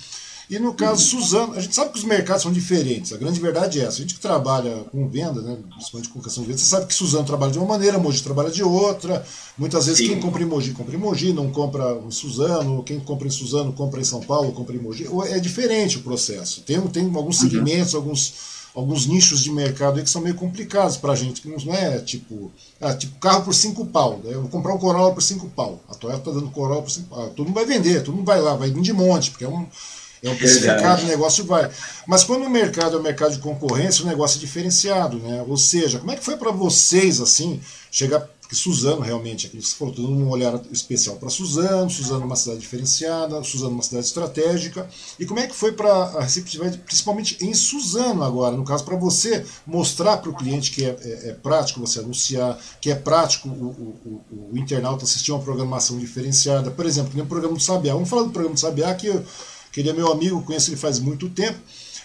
[0.51, 3.79] E no caso Suzano, a gente sabe que os mercados são diferentes, a grande verdade
[3.79, 3.99] é essa.
[3.99, 6.93] A gente que trabalha com venda, né, principalmente com questão de venda, você sabe que
[6.93, 9.25] Suzano trabalha de uma maneira, Mogi trabalha de outra.
[9.57, 10.09] Muitas vezes Sim.
[10.09, 13.71] quem compra em Mogi compra em Mogi, não compra em Suzano, quem compra em Suzano
[13.71, 15.07] compra em São Paulo, compra em Mogi.
[15.29, 16.63] É diferente o processo.
[16.63, 17.49] Tem, tem alguns uhum.
[17.49, 18.01] segmentos, uhum.
[18.01, 18.33] alguns,
[18.75, 21.99] alguns nichos de mercado aí que são meio complicados para a gente, que não é
[21.99, 24.19] tipo, ah, tipo carro por cinco pau.
[24.21, 24.33] Né?
[24.33, 25.79] Eu vou comprar um Corolla por cinco pau.
[25.87, 27.25] A Toyota está dando Corolla por cinco pau.
[27.25, 29.47] Ah, todo mundo vai vender, todo mundo vai lá, vai vir de monte, porque é
[29.47, 29.65] um
[30.23, 31.69] É um precificado, o negócio vai.
[32.05, 35.43] Mas quando o mercado é um mercado de concorrência, o negócio é diferenciado, né?
[35.47, 37.59] Ou seja, como é que foi para vocês, assim,
[37.91, 42.25] chegar que Suzano realmente, que você falou, todo um olhar especial para Suzano, Suzano é
[42.25, 44.89] uma cidade diferenciada, Suzano é uma cidade estratégica.
[45.17, 48.97] E como é que foi para a receptividade, principalmente em Suzano agora, no caso, para
[48.97, 53.47] você mostrar para o cliente que é, é, é, prático você anunciar, que é prático
[53.47, 56.69] o, o, o, o internauta assistir uma programação diferenciada.
[56.69, 57.93] Por exemplo, no programa do Sabiá.
[57.93, 59.23] Vamos falar do programa do Sabiá, que, eu,
[59.71, 61.59] que ele é meu amigo, conheço ele faz muito tempo.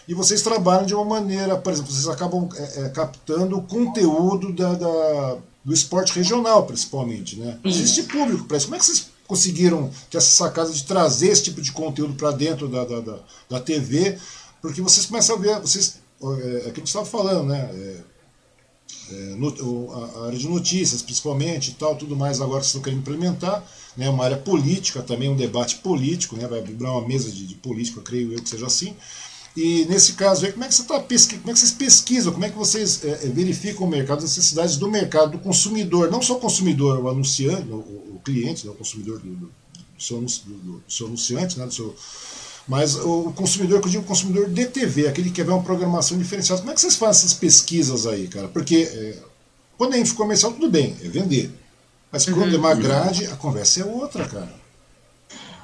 [0.08, 4.52] E vocês trabalham de uma maneira, por exemplo, vocês acabam é, é captando o conteúdo
[4.52, 7.36] da, da do esporte regional, principalmente.
[7.36, 7.58] Né?
[7.64, 8.66] Existe público para isso.
[8.66, 12.30] Como é que vocês conseguiram ter essa sacada de trazer esse tipo de conteúdo para
[12.30, 13.18] dentro da, da, da,
[13.50, 14.16] da, TV?
[14.62, 17.68] Porque vocês começam a ver, vocês, é, é aquilo que estava falando, né?
[17.74, 17.96] É,
[19.10, 22.76] é, no, a, a área de notícias, principalmente, e tal, tudo mais agora que vocês
[22.76, 23.64] estão querendo implementar,
[23.96, 24.08] né?
[24.08, 26.46] Uma área política também, um debate político, né?
[26.46, 28.94] Vai vibrar uma mesa de, de política, creio eu que seja assim.
[29.56, 32.32] E nesse caso aí, como é que, você tá pesqui como é que vocês pesquisam,
[32.32, 36.10] como é que vocês é, é, verificam o mercado, as necessidades do mercado, do consumidor,
[36.10, 39.50] não só o consumidor, o anunciante, o, o cliente, né, o consumidor do, do,
[39.98, 41.96] seu, do, do seu anunciante, né, do seu,
[42.68, 46.18] mas o consumidor, que eu digo consumidor de TV, aquele que quer ver uma programação
[46.18, 46.60] diferenciada.
[46.60, 48.48] Como é que vocês fazem essas pesquisas aí, cara?
[48.48, 49.18] Porque é,
[49.78, 51.50] quando é comercial, tudo bem, é vender.
[52.10, 52.54] Mas quando uhum.
[52.54, 54.66] é uma grade, a conversa é outra, cara.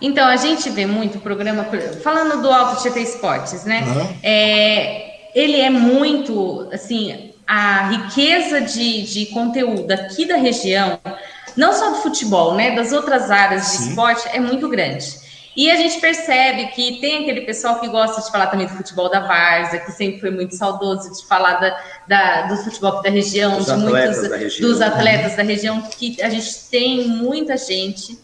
[0.01, 1.65] Então, a gente vê muito programa,
[2.03, 3.85] falando do Alto Tietê Esportes, né?
[3.87, 4.17] Uhum.
[4.23, 10.99] É, ele é muito, assim, a riqueza de, de conteúdo aqui da região,
[11.57, 12.75] não só do futebol, né?
[12.75, 13.89] Das outras áreas de Sim.
[13.91, 15.22] esporte, é muito grande.
[15.55, 19.11] E a gente percebe que tem aquele pessoal que gosta de falar também do futebol
[19.11, 21.79] da Várzea, que sempre foi muito saudoso de falar da,
[22.09, 24.69] da do futebol da região, dos de muitos da região.
[24.69, 28.19] dos atletas da região, que a gente tem muita gente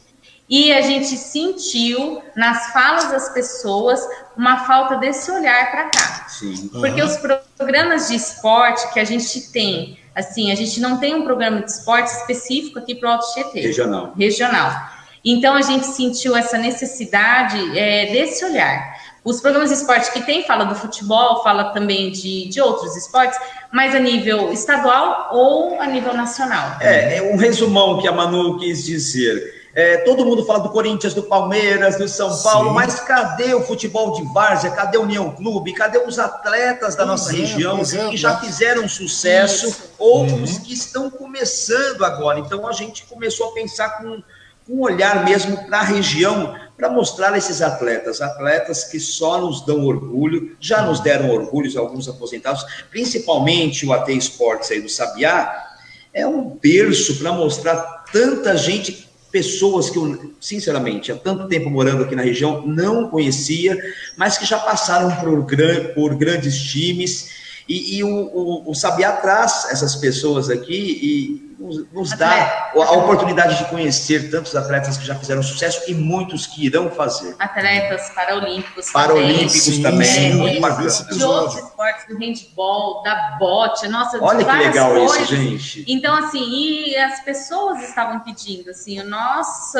[0.49, 4.01] e a gente sentiu nas falas das pessoas
[4.35, 6.27] uma falta desse olhar para cá.
[6.29, 6.69] Sim.
[6.69, 7.09] Porque uhum.
[7.09, 7.19] os
[7.57, 11.71] programas de esporte que a gente tem, assim, a gente não tem um programa de
[11.71, 13.61] esporte específico aqui para o Alto Tietê.
[13.61, 14.15] Regional.
[14.17, 14.98] Regional.
[15.31, 18.97] Então a gente sentiu essa necessidade é, desse olhar.
[19.25, 23.39] Os programas de esporte que tem fala do futebol, fala também de, de outros esportes,
[23.71, 26.79] mas a nível estadual ou a nível nacional.
[26.81, 31.15] É, é um resumão que a Manu quis dizer é, todo mundo fala do Corinthians,
[31.15, 32.75] do Palmeiras, do São Paulo, Sim.
[32.75, 34.73] mas cadê o futebol de várzea?
[34.73, 35.73] Cadê o União Clube?
[35.73, 40.43] Cadê os atletas da nossa é, região é, que já fizeram sucesso ou uhum.
[40.43, 42.41] os que estão começando agora?
[42.41, 44.21] Então a gente começou a pensar com
[44.69, 49.85] um olhar mesmo para a região, para mostrar esses atletas, atletas que só nos dão
[49.85, 55.67] orgulho, já nos deram orgulhos alguns aposentados, principalmente o AT Esportes aí do Sabiá,
[56.13, 62.05] é um berço para mostrar tanta gente pessoas que eu, sinceramente, há tanto tempo morando
[62.05, 63.77] aqui na região, não conhecia,
[64.17, 67.31] mas que já passaram por, gran, por grandes times.
[67.69, 72.93] E, e o, o, o Sabiá traz essas pessoas aqui e nos, nos dá a
[72.93, 77.35] oportunidade de conhecer tantos atletas que já fizeram sucesso e muitos que irão fazer.
[77.39, 80.89] Atletas paralímpicos Paralímpicos também, também muito bacana.
[80.89, 85.21] De outros esportes, do handball, da bote, nossa, Olha que legal coisas.
[85.23, 85.85] isso, gente.
[85.89, 89.79] Então, assim, e as pessoas estavam pedindo, assim, o nosso,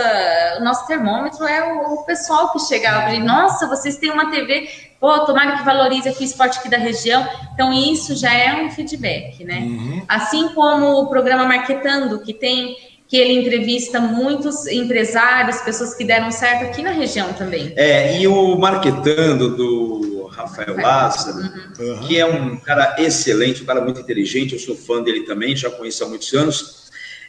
[0.59, 4.88] o nosso termômetro é o, o pessoal que chegava e nossa, vocês têm uma TV
[5.01, 7.27] pô, tomara que valorize aqui o esporte aqui da região.
[7.55, 9.61] Então, isso já é um feedback, né?
[9.61, 10.03] Uhum.
[10.09, 12.77] Assim como o programa Marketando, que tem
[13.09, 17.73] que ele entrevista muitos empresários, pessoas que deram certo aqui na região também.
[17.75, 21.39] É, e o Marketando do Rafael Lázaro,
[21.79, 22.01] uhum.
[22.01, 25.71] que é um cara excelente, um cara muito inteligente, eu sou fã dele também, já
[25.71, 26.78] conheço há muitos anos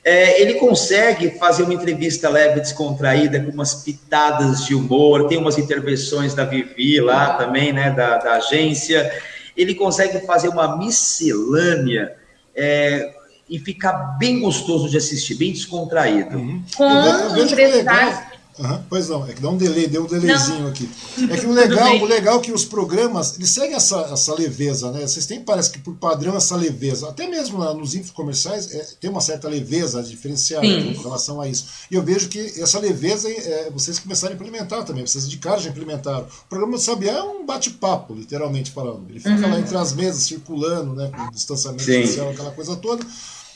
[0.03, 5.57] é, ele consegue fazer uma entrevista leve, descontraída, com umas pitadas de humor, tem umas
[5.57, 9.11] intervenções da Vivi lá também, né, da, da agência.
[9.55, 12.15] Ele consegue fazer uma miscelânea
[12.55, 13.13] é,
[13.49, 16.37] e ficar bem gostoso de assistir, bem descontraído.
[16.37, 16.63] Uhum.
[16.75, 18.28] Com empresários
[18.59, 20.67] Uhum, pois não, é que dá um delay, deu um delayzinho não.
[20.67, 20.89] aqui.
[21.29, 24.91] É que o legal, o legal é que os programas, eles seguem essa, essa leveza,
[24.91, 25.07] né?
[25.07, 27.07] Vocês têm, parece que por padrão, essa leveza.
[27.07, 31.47] Até mesmo lá nos infos comerciais é, tem uma certa leveza diferenciada em relação a
[31.47, 31.67] isso.
[31.89, 35.59] E eu vejo que essa leveza é, vocês começaram a implementar também, vocês de cara
[35.59, 36.25] já implementaram.
[36.25, 39.09] O programa do Sabiá é um bate-papo, literalmente falando.
[39.09, 39.51] Ele fica uhum.
[39.51, 41.09] lá entre as mesas, circulando, né?
[41.15, 42.05] Com distanciamento Sim.
[42.05, 43.05] social, aquela coisa toda.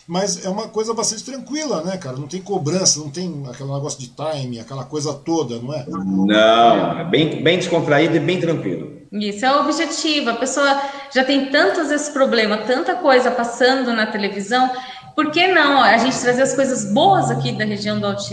[0.07, 2.17] Mas é uma coisa bastante tranquila, né, cara?
[2.17, 5.85] Não tem cobrança, não tem aquele negócio de time, aquela coisa toda, não é?
[5.87, 9.03] Não, é bem, bem descontraído e bem tranquilo.
[9.13, 10.31] Isso é o objetivo.
[10.31, 10.81] A pessoa
[11.13, 14.69] já tem tantos esse problema, tanta coisa passando na televisão.
[15.15, 18.23] Por que não a gente trazer as coisas boas aqui da região do Alto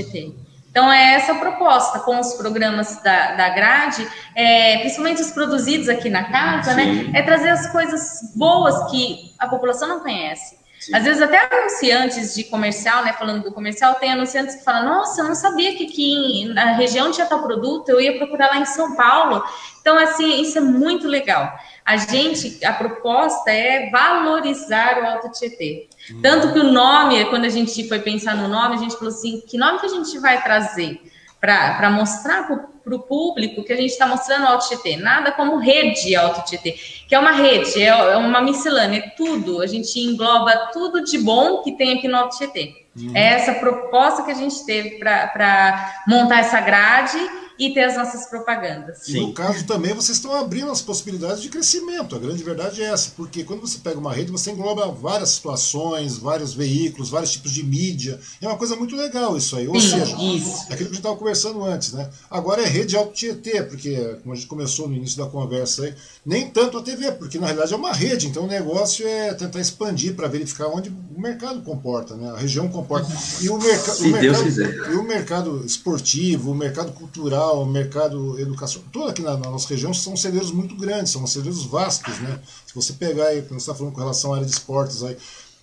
[0.71, 5.89] Então, é essa a proposta com os programas da, da grade, é, principalmente os produzidos
[5.89, 6.75] aqui na casa?
[6.75, 6.77] Sim.
[6.77, 7.11] né?
[7.14, 10.60] É trazer as coisas boas que a população não conhece.
[10.91, 10.97] Sim.
[10.97, 13.12] Às vezes, até anunciantes de comercial, né?
[13.12, 17.12] Falando do comercial, tem anunciantes que falam: Nossa, eu não sabia que aqui na região
[17.12, 19.43] tinha tal produto, eu ia procurar lá em São Paulo.
[19.80, 21.53] Então, assim, isso é muito legal.
[21.84, 25.88] A gente, a proposta é valorizar o Alto Tietê.
[26.20, 29.41] Tanto que o nome, quando a gente foi pensar no nome, a gente falou assim:
[29.47, 31.01] que nome que a gente vai trazer
[31.41, 34.97] para mostrar para o público que a gente está mostrando o Tietê?
[34.97, 36.72] Nada como rede Alto Tietê,
[37.09, 39.62] que é uma rede, é, é uma miscelânea, é tudo.
[39.62, 42.86] A gente engloba tudo de bom que tem aqui no Alto Tietê.
[42.97, 43.12] Uhum.
[43.14, 47.18] É essa proposta que a gente teve para montar essa grade
[47.61, 49.01] e ter as nossas propagandas.
[49.03, 49.21] Sim.
[49.21, 52.17] No caso também, vocês estão abrindo as possibilidades de crescimento.
[52.17, 56.17] A grande verdade é essa, porque quando você pega uma rede, você engloba várias situações,
[56.17, 58.19] vários veículos, vários tipos de mídia.
[58.41, 59.69] É uma coisa muito legal isso aí.
[59.69, 60.63] Ou Sim, seja, isso.
[60.63, 62.09] aquilo que a gente estava conversando antes, né?
[62.31, 65.95] Agora é rede alto Tietê, porque, como a gente começou no início da conversa aí,
[66.25, 69.61] nem tanto a TV, porque na realidade é uma rede, então o negócio é tentar
[69.61, 72.31] expandir para verificar onde o mercado comporta, né?
[72.31, 73.13] A região comporta.
[73.43, 78.88] E o, merca o mercado, e o mercado esportivo, o mercado cultural o mercado educacional,
[78.92, 82.40] todo aqui na, na, nossa região são celeiros muito grandes, são celeiros vastos, né?
[82.66, 85.16] Se você pegar aí, quando você está falando com relação à área de esportes aí,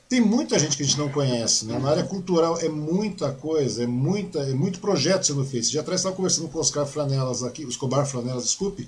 [0.10, 1.78] tem muita gente que a gente não conhece, né?
[1.78, 5.70] Na área cultural é muita coisa, é muita, é muito projeto sendo feito.
[5.70, 8.88] Já atrás estava conversando com o Oscar Flanelas aqui, o Escobar Flanelas, desculpe,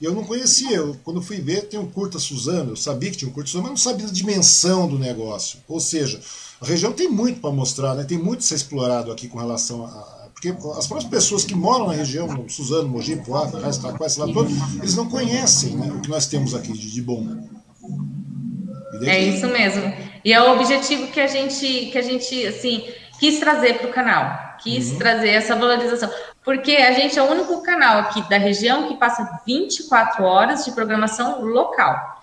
[0.00, 0.76] e eu não conhecia.
[0.76, 3.64] Eu, quando fui ver, tem um curta Suzano, eu sabia que tinha um curta Suzano,
[3.64, 5.58] mas não sabia a dimensão do negócio.
[5.66, 6.20] Ou seja,
[6.60, 8.04] a região tem muito para mostrar, né?
[8.04, 11.88] Tem muito a ser explorado aqui com relação a, porque as próprias pessoas que moram
[11.88, 15.92] na região, no Suzano, Mogi, Poá, Ferraz, Itaquá, esse lá todo, eles não conhecem né,
[15.92, 17.26] o que nós temos aqui de, de bom.
[19.02, 19.92] É isso mesmo.
[20.24, 22.82] E é o objetivo que a gente, que a gente assim,
[23.18, 24.56] quis trazer para o canal.
[24.62, 24.98] Quis uhum.
[24.98, 26.10] trazer essa valorização.
[26.42, 30.72] Porque a gente é o único canal aqui da região que passa 24 horas de
[30.72, 32.19] programação local.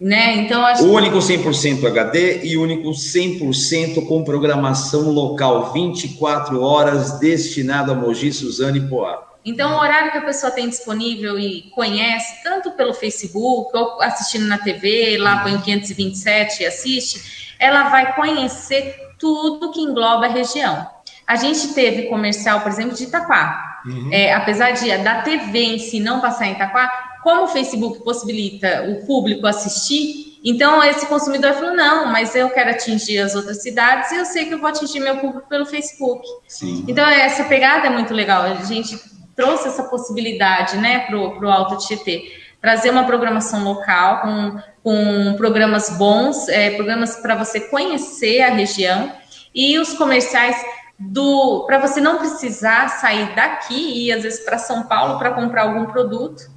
[0.00, 0.36] Né?
[0.36, 0.84] Então, acho...
[0.84, 8.32] O único 100% HD e único 100% com programação local, 24 horas, destinado a Mogi,
[8.32, 9.26] Suzano e Poá.
[9.44, 14.46] Então, o horário que a pessoa tem disponível e conhece, tanto pelo Facebook ou assistindo
[14.46, 20.28] na TV, lá põe o 527 e assiste, ela vai conhecer tudo que engloba a
[20.28, 20.86] região.
[21.26, 23.80] A gente teve comercial, por exemplo, de Itaquá.
[23.84, 24.10] Uhum.
[24.12, 28.84] É, apesar de da TV em si não passar em Itaquá, como o Facebook possibilita
[28.88, 34.10] o público assistir, então esse consumidor falou: não, mas eu quero atingir as outras cidades
[34.12, 36.26] e eu sei que eu vou atingir meu público pelo Facebook.
[36.46, 36.84] Sim.
[36.86, 38.42] Então essa pegada é muito legal.
[38.42, 38.98] A gente
[39.34, 42.32] trouxe essa possibilidade né, para o Alto Tietê.
[42.60, 49.12] Trazer uma programação local com, com programas bons, é, programas para você conhecer a região
[49.54, 50.56] e os comerciais
[50.98, 55.30] do para você não precisar sair daqui e ir às vezes para São Paulo para
[55.30, 56.50] comprar algum produto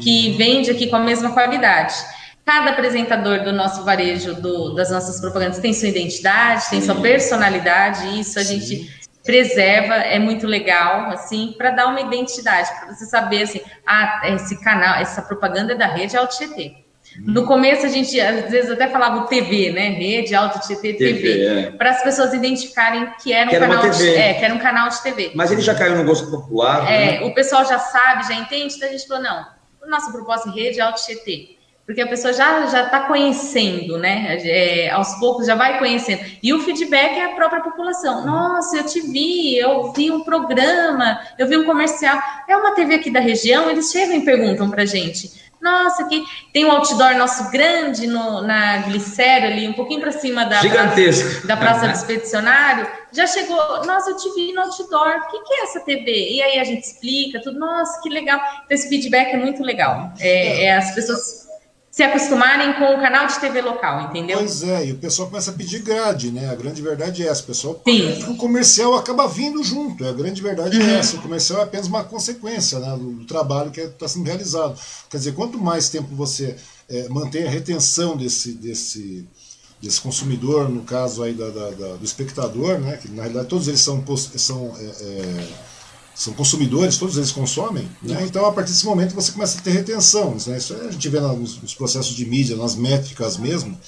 [0.00, 1.94] que vende aqui com a mesma qualidade.
[2.44, 6.70] Cada apresentador do nosso varejo, do, das nossas propagandas, tem sua identidade, Sim.
[6.70, 8.60] tem sua personalidade, e isso a Sim.
[8.60, 14.22] gente preserva, é muito legal, assim, para dar uma identidade, para você saber, assim, ah,
[14.34, 16.88] esse canal, essa propaganda é da rede Alto GT.
[17.26, 19.88] No começo a gente às vezes até falava o TV, né?
[19.88, 21.70] Rede Alto GT TV, TV é.
[21.70, 24.88] para as pessoas identificarem que era um que canal de, é, que era um canal
[24.88, 25.32] de TV.
[25.34, 26.90] Mas ele já caiu no gosto popular.
[26.90, 27.26] É, né?
[27.26, 29.57] o pessoal já sabe, já entende, então a gente falou não
[29.88, 31.58] nossa proposta em rede é Alto Tietê.
[31.88, 34.36] Porque a pessoa já já está conhecendo, né?
[34.44, 36.22] É, aos poucos já vai conhecendo.
[36.42, 38.26] E o feedback é a própria população.
[38.26, 42.20] Nossa, eu te vi, eu vi um programa, eu vi um comercial.
[42.46, 45.47] É uma TV aqui da região, eles chegam e perguntam para gente.
[45.60, 50.44] Nossa, aqui tem um outdoor nosso grande no, na Glicério ali, um pouquinho para cima
[50.44, 51.28] da Gigantesco.
[51.28, 52.86] praça, da praça do Expedicionário.
[53.12, 56.32] Já chegou, nossa, eu te vi no outdoor, o que, que é essa TV?
[56.32, 58.38] E aí a gente explica tudo, nossa, que legal.
[58.38, 60.12] Então, esse feedback é muito legal.
[60.20, 61.47] É, é as pessoas
[61.98, 64.38] se acostumarem com o canal de TV local, entendeu?
[64.38, 66.48] Pois é, e o pessoal começa a pedir grade, né?
[66.48, 67.42] A grande verdade é essa.
[67.42, 68.22] O pessoal, Sim.
[68.28, 70.06] o comercial acaba vindo junto.
[70.06, 70.90] A grande verdade é uhum.
[70.90, 71.16] é essa.
[71.16, 74.78] O comercial é apenas uma consequência né, do, do trabalho que está sendo realizado.
[75.10, 76.54] Quer dizer, quanto mais tempo você
[76.88, 79.26] é, mantém a retenção desse, desse,
[79.82, 82.96] desse consumidor, no caso aí da, da, da, do espectador, né?
[82.98, 84.04] Que na realidade todos eles são,
[84.36, 85.48] são é, é
[86.18, 88.24] são consumidores, todos eles consomem, né?
[88.26, 90.36] então a partir desse momento você começa a ter retenção.
[90.48, 90.58] Né?
[90.58, 93.78] Isso a gente vê nos, nos, processos de mídia, nas métricas mesmo,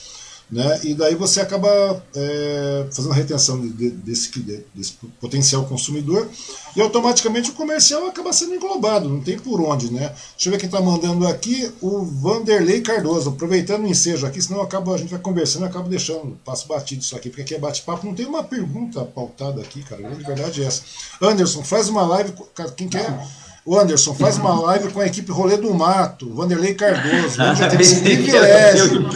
[0.51, 0.81] Né?
[0.83, 6.29] E daí você acaba é, fazendo a retenção de, de, desse, de, desse, potencial consumidor
[6.75, 9.93] e automaticamente o comercial acaba sendo englobado, não tem por onde.
[9.93, 10.09] Né?
[10.09, 14.61] Deixa eu ver quem está mandando aqui, o Vanderlei Cardoso, aproveitando o ensejo aqui, senão
[14.61, 17.59] acaba, a gente vai conversando e acaba deixando, passo batido isso aqui, porque aqui é
[17.59, 20.83] bate-papo, não tem uma pergunta pautada aqui, cara, a verdade é essa.
[21.23, 22.33] Anderson, faz uma live,
[22.77, 23.40] quem quer...
[23.65, 27.37] O Anderson, faz uma live com a equipe Rolê do Mato, Vanderlei Cardoso.
[27.37, 29.07] Já teve esse privilégio.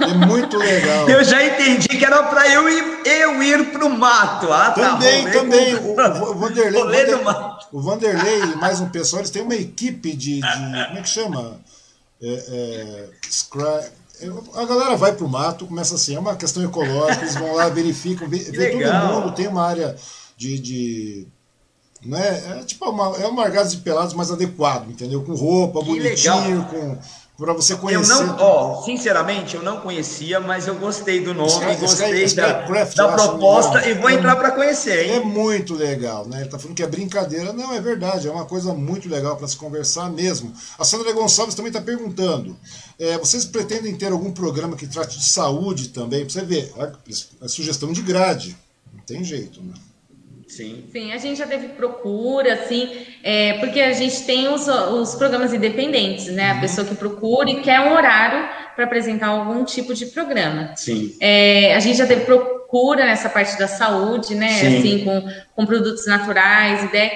[0.00, 1.08] É muito legal.
[1.08, 4.52] Eu já entendi que era para eu ir, eu ir pro mato.
[4.52, 5.74] Ah, tá, também, tá, também.
[5.74, 7.66] O, o, Vanderlei, Rolê do Mato.
[7.72, 10.40] o Vanderlei e mais um pessoal, eles têm uma equipe de.
[10.40, 11.60] de como é que chama?
[12.22, 13.08] É, é,
[14.54, 18.26] a galera vai pro mato, começa assim, é uma questão ecológica, eles vão lá, verificam,
[18.26, 19.94] vê, vê todo mundo, tem uma área
[20.36, 21.28] de, de
[22.06, 22.60] né?
[22.60, 25.22] É tipo uma, é um largados de pelados mais adequado, entendeu?
[25.22, 26.68] Com roupa, que bonitinho, legal.
[26.68, 26.98] com
[27.36, 28.12] para você conhecer.
[28.12, 32.36] Eu não, ó, sinceramente, eu não conhecia, mas eu gostei do nome, Sky, gostei Sky,
[32.36, 35.06] da, Craft, da proposta e vou é, entrar para conhecer.
[35.06, 35.12] Hein?
[35.16, 36.40] É muito legal, né?
[36.40, 39.46] Ele tá falando que é brincadeira, não é verdade, é uma coisa muito legal para
[39.46, 40.52] se conversar mesmo.
[40.78, 42.56] A Sandra Gonçalves também está perguntando:
[42.98, 46.24] é, vocês pretendem ter algum programa que trate de saúde também?
[46.24, 48.56] Para você ver, a, a sugestão de grade,
[48.94, 49.74] não tem jeito, né?
[50.46, 50.84] Sim.
[50.92, 55.52] Sim, a gente já teve procura, assim, é, porque a gente tem os, os programas
[55.52, 56.52] independentes, né?
[56.52, 56.58] Uhum.
[56.58, 60.72] A pessoa que procura e quer um horário para apresentar algum tipo de programa.
[60.76, 61.16] Sim.
[61.20, 64.50] É, a gente já teve procura nessa parte da saúde, né?
[64.50, 64.78] Sim.
[64.78, 67.10] Assim, com, com produtos naturais, ideia.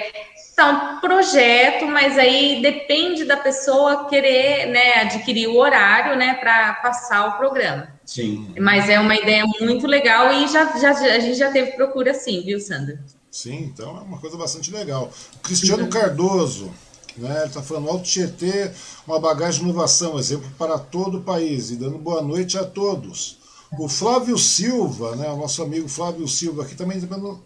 [0.51, 7.29] Então, projeto, mas aí depende da pessoa querer né, adquirir o horário né, para passar
[7.29, 7.87] o programa.
[8.05, 8.53] Sim.
[8.59, 12.43] Mas é uma ideia muito legal e já, já, a gente já teve procura sim,
[12.43, 12.99] viu, Sandra?
[13.31, 15.09] Sim, então é uma coisa bastante legal.
[15.41, 16.69] Cristiano Cardoso,
[17.15, 18.71] né, ele está falando Alto Tietê,
[19.07, 23.37] uma bagagem de inovação, exemplo para todo o país, e dando boa noite a todos.
[23.79, 27.41] O Flávio Silva, né, o nosso amigo Flávio Silva aqui também está mandando,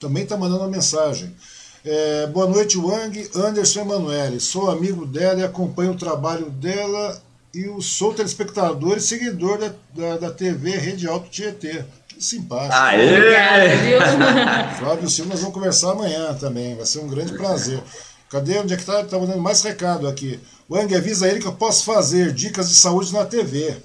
[0.00, 1.36] também tá mandando uma mensagem.
[1.84, 4.40] É, boa noite, Wang, Anderson Emanuele.
[4.40, 7.22] Sou amigo dela e acompanho o trabalho dela
[7.54, 11.84] e sou telespectador e seguidor da, da, da TV Rede Alto Tietê.
[12.18, 12.74] Simpático.
[12.74, 13.98] Aê!
[14.78, 16.74] Flávio Silva, nós vamos conversar amanhã também.
[16.74, 17.82] Vai ser um grande prazer.
[18.30, 18.58] Cadê?
[18.58, 19.04] Onde é que tá?
[19.04, 20.40] Tá mandando mais recado aqui.
[20.70, 23.76] Wang, avisa ele que eu posso fazer dicas de saúde na TV.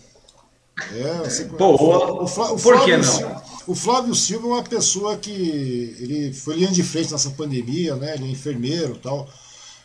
[0.93, 1.45] É, você...
[1.45, 2.23] Boa.
[2.23, 2.51] O, Flá...
[2.51, 3.03] o Por que não?
[3.03, 5.31] Silva, o Flávio Silva é uma pessoa que
[5.99, 8.15] ele foi linha de frente nessa pandemia, né?
[8.15, 9.29] Ele é enfermeiro e tal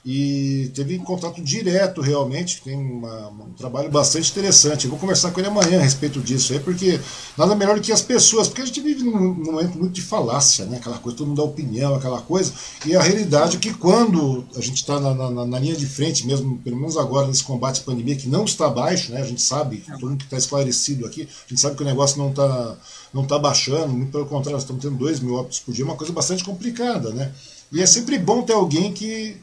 [0.09, 4.84] e teve contato direto realmente, tem uma, um trabalho bastante interessante.
[4.84, 7.00] Eu vou conversar com ele amanhã a respeito disso aí, porque
[7.36, 10.64] nada melhor do que as pessoas, porque a gente vive num, momento muito de falácia,
[10.66, 10.76] né?
[10.76, 12.52] aquela coisa, todo mundo dá opinião, aquela coisa,
[12.84, 16.24] e a realidade é que quando a gente está na, na, na, linha de frente,
[16.24, 19.20] mesmo, pelo menos agora nesse combate à pandemia, que não está baixo, né?
[19.20, 22.16] a gente sabe, todo mundo que está esclarecido aqui, a gente sabe que o negócio
[22.16, 22.76] não está
[23.12, 25.96] não tá baixando, muito pelo contrário, nós estamos tendo 2 mil óbitos por dia, uma
[25.96, 27.32] coisa bastante complicada, né?
[27.72, 29.36] E é sempre bom ter alguém que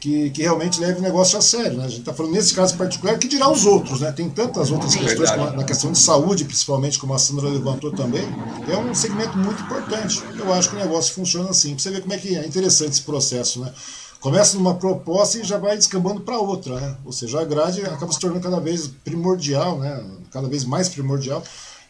[0.00, 1.78] que, que realmente leve o negócio a sério.
[1.78, 1.84] Né?
[1.84, 4.10] A gente está falando nesse caso particular, que dirá os outros, né?
[4.12, 8.24] Tem tantas outras questões, na questão de saúde, principalmente, como a Sandra levantou também,
[8.68, 10.22] é um segmento muito importante.
[10.36, 11.74] Eu acho que o negócio funciona assim.
[11.74, 13.72] Para você ver como é que é interessante esse processo, né?
[14.20, 16.96] Começa numa proposta e já vai descambando para outra, né?
[17.04, 20.04] Ou seja, a grade acaba se tornando cada vez primordial, né?
[20.30, 21.42] Cada vez mais primordial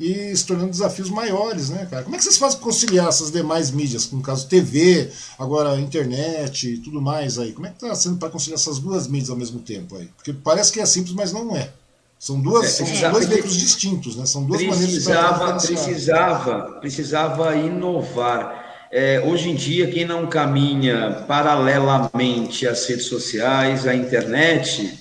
[0.02, 2.02] e se tornando desafios maiores, né, cara?
[2.02, 6.74] Como é que vocês fazem para conciliar essas demais mídias, no caso TV, agora internet
[6.74, 7.52] e tudo mais aí?
[7.52, 10.10] Como é que está sendo para conciliar essas duas mídias ao mesmo tempo aí?
[10.16, 11.70] Porque parece que é simples, mas não é.
[12.18, 14.26] São, duas, é, são dois veículos distintos, né?
[14.26, 18.88] São duas precisava, maneiras de precisava, precisava inovar.
[18.92, 24.98] É, hoje em dia, quem não caminha paralelamente às redes sociais, à internet,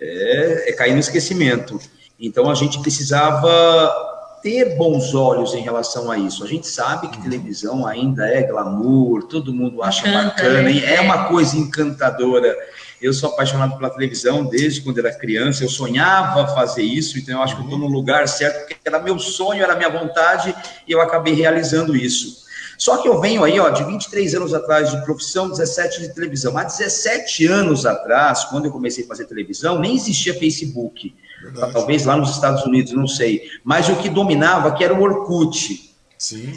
[0.00, 1.80] é, é cair no esquecimento.
[2.18, 4.13] Então, a gente precisava
[4.44, 6.44] ter bons olhos em relação a isso.
[6.44, 10.84] A gente sabe que televisão ainda é glamour, todo mundo acha Encanta, bacana, né?
[10.84, 12.54] é uma coisa encantadora.
[13.00, 17.42] Eu sou apaixonado pela televisão desde quando era criança, eu sonhava fazer isso, então eu
[17.42, 20.54] acho que eu estou no lugar certo, porque era meu sonho, era minha vontade,
[20.86, 22.44] e eu acabei realizando isso.
[22.76, 26.58] Só que eu venho aí, ó, de 23 anos atrás de profissão, 17 de televisão.
[26.58, 31.14] Há 17 anos atrás, quando eu comecei a fazer televisão, nem existia Facebook.
[31.44, 31.72] Verdade.
[31.72, 33.42] Talvez lá nos Estados Unidos, não sei.
[33.62, 35.94] Mas o que dominava que era o Orkut.
[36.18, 36.52] Sim.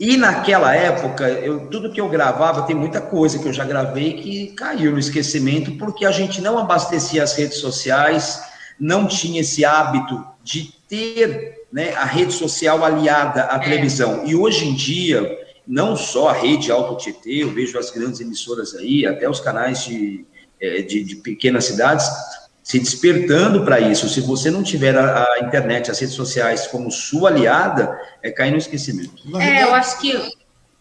[0.00, 4.14] E naquela época, eu, tudo que eu gravava, tem muita coisa que eu já gravei
[4.14, 8.42] que caiu no esquecimento, porque a gente não abastecia as redes sociais,
[8.80, 13.58] não tinha esse hábito de ter né, a rede social aliada à é.
[13.60, 14.24] televisão.
[14.26, 18.74] E hoje em dia, não só a rede Alto Tietê, eu vejo as grandes emissoras
[18.74, 20.26] aí, até os canais de,
[20.60, 22.06] é, de, de pequenas cidades,
[22.62, 24.08] se despertando para isso.
[24.08, 28.52] Se você não tiver a, a, internet, as redes sociais como sua aliada, é cair
[28.52, 29.22] no esquecimento.
[29.40, 30.16] é, eu acho que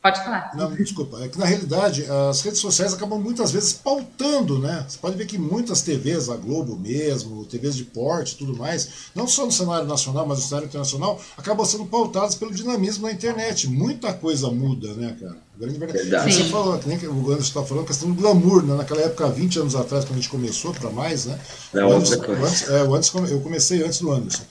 [0.02, 0.52] Pode falar.
[0.56, 1.24] Não, desculpa.
[1.24, 4.84] É que na realidade as redes sociais acabam muitas vezes pautando, né?
[4.88, 9.28] Você pode ver que muitas TVs, a Globo mesmo, TVs de porte tudo mais, não
[9.28, 13.70] só no cenário nacional, mas no cenário internacional, acabam sendo pautadas pelo dinamismo na internet.
[13.70, 15.38] Muita coisa muda, né, cara?
[15.62, 16.34] grande verdade.
[16.34, 18.76] Você falou, que nem o Anderson está falando, questão do glamour, né?
[18.76, 21.40] Naquela época, 20 anos atrás, quando a gente começou, para mais, né?
[21.74, 24.44] Não, o Anderson, o Anderson, é, o Anderson, eu comecei antes do Anderson.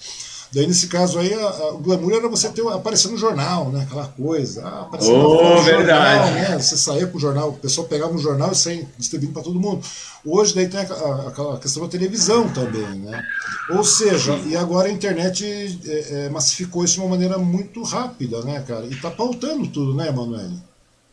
[0.52, 3.82] Daí, nesse caso aí, a, a, o glamour era você ter, aparecer no jornal, né?
[3.82, 4.66] Aquela coisa.
[4.66, 6.26] Ah, aparecer oh, no verdade.
[6.26, 6.58] jornal, né?
[6.58, 9.60] Você saía com o jornal, o pessoal pegava um jornal e saía distribuindo para todo
[9.60, 9.86] mundo.
[10.26, 13.22] Hoje daí tem aquela questão da televisão também, né?
[13.70, 15.44] Ou seja, e agora a internet
[15.86, 18.86] é, é, massificou isso de uma maneira muito rápida, né, cara?
[18.86, 20.58] E está pautando tudo, né, Emanuele?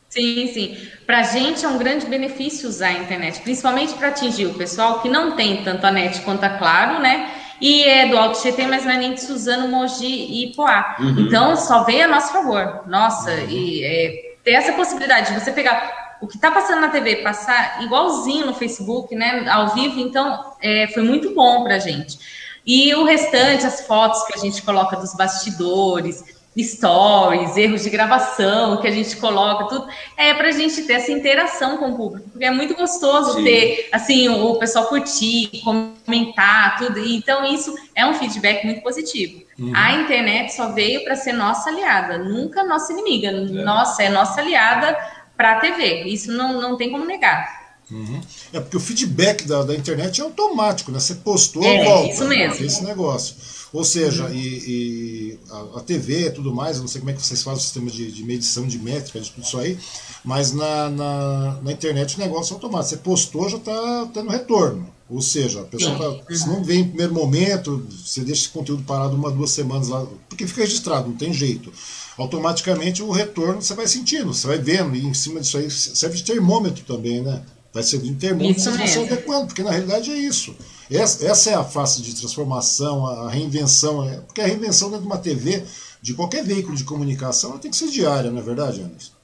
[0.08, 0.76] Sim, sim.
[1.06, 5.00] Para a gente é um grande benefício usar a internet, principalmente para atingir o pessoal
[5.00, 7.37] que não tem tanto a net quanto a Claro, né?
[7.60, 10.96] E é do Alto Tietê, mas não é nem de Suzano, Mogi e Poá.
[10.98, 11.20] Uhum.
[11.20, 12.82] Então, só vem a nosso favor.
[12.86, 13.48] Nossa, uhum.
[13.48, 17.82] e é, ter essa possibilidade de você pegar o que está passando na TV, passar
[17.82, 22.18] igualzinho no Facebook, né, ao vivo, então é, foi muito bom para a gente.
[22.66, 28.80] E o restante, as fotos que a gente coloca dos bastidores, stories, erros de gravação
[28.80, 32.28] que a gente coloca, tudo, é para a gente ter essa interação com o público,
[32.30, 33.44] porque é muito gostoso Sim.
[33.44, 39.42] ter, assim, o, o, pessoal curtir, comentar, tudo, então isso é um feedback muito positivo.
[39.58, 39.72] Uhum.
[39.74, 43.32] A internet só veio para ser nossa aliada, nunca nossa inimiga, é.
[43.32, 44.96] nossa, é nossa aliada
[45.36, 47.67] para a TV, isso não, não tem como negar.
[47.90, 48.20] Uhum.
[48.52, 51.00] É porque o feedback da, da internet é automático, né?
[51.00, 52.12] Você postou, é, volta.
[52.12, 52.64] Isso mesmo.
[52.64, 53.34] Esse negócio.
[53.72, 54.34] Ou seja, uhum.
[54.34, 57.42] e, e a, a, TV e tudo mais, eu não sei como é que vocês
[57.42, 59.78] fazem o sistema de, de medição de métrica, de tudo isso aí,
[60.24, 62.90] mas na, na, na internet o negócio é automático.
[62.90, 64.90] Você postou, já está tendo retorno.
[65.10, 68.82] Ou seja, a pessoa tá, se não vem em primeiro momento, você deixa esse conteúdo
[68.82, 71.72] parado uma, duas semanas lá, porque fica registrado, não tem jeito.
[72.18, 76.16] Automaticamente o retorno você vai sentindo, você vai vendo, e em cima disso aí serve
[76.16, 77.42] de termômetro também, né?
[77.72, 80.56] Vai servir de termômetro, você vai se adequando, porque na realidade é isso.
[80.90, 84.08] Essa, essa é a face de transformação, a reinvenção.
[84.08, 85.62] É, porque a reinvenção dentro de uma TV,
[86.00, 89.18] de qualquer veículo de comunicação, ela tem que ser diária, não é verdade, Anderson?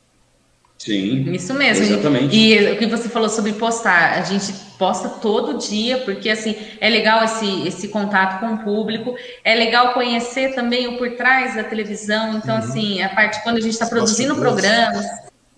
[0.76, 1.32] Sim.
[1.32, 1.84] Isso mesmo.
[1.84, 2.36] Exatamente.
[2.36, 6.90] E o que você falou sobre postar, a gente posta todo dia, porque assim, é
[6.90, 11.64] legal esse, esse contato com o público, é legal conhecer também o por trás da
[11.64, 12.62] televisão, então uhum.
[12.62, 15.06] assim, a parte quando a gente está produzindo programas,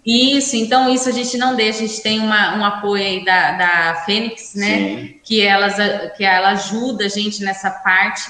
[0.07, 3.53] isso, então isso a gente não deixa, a gente tem uma, um apoio aí da,
[3.53, 5.15] da Fênix, né?
[5.25, 5.75] Que, elas,
[6.17, 8.23] que ela ajuda a gente nessa parte,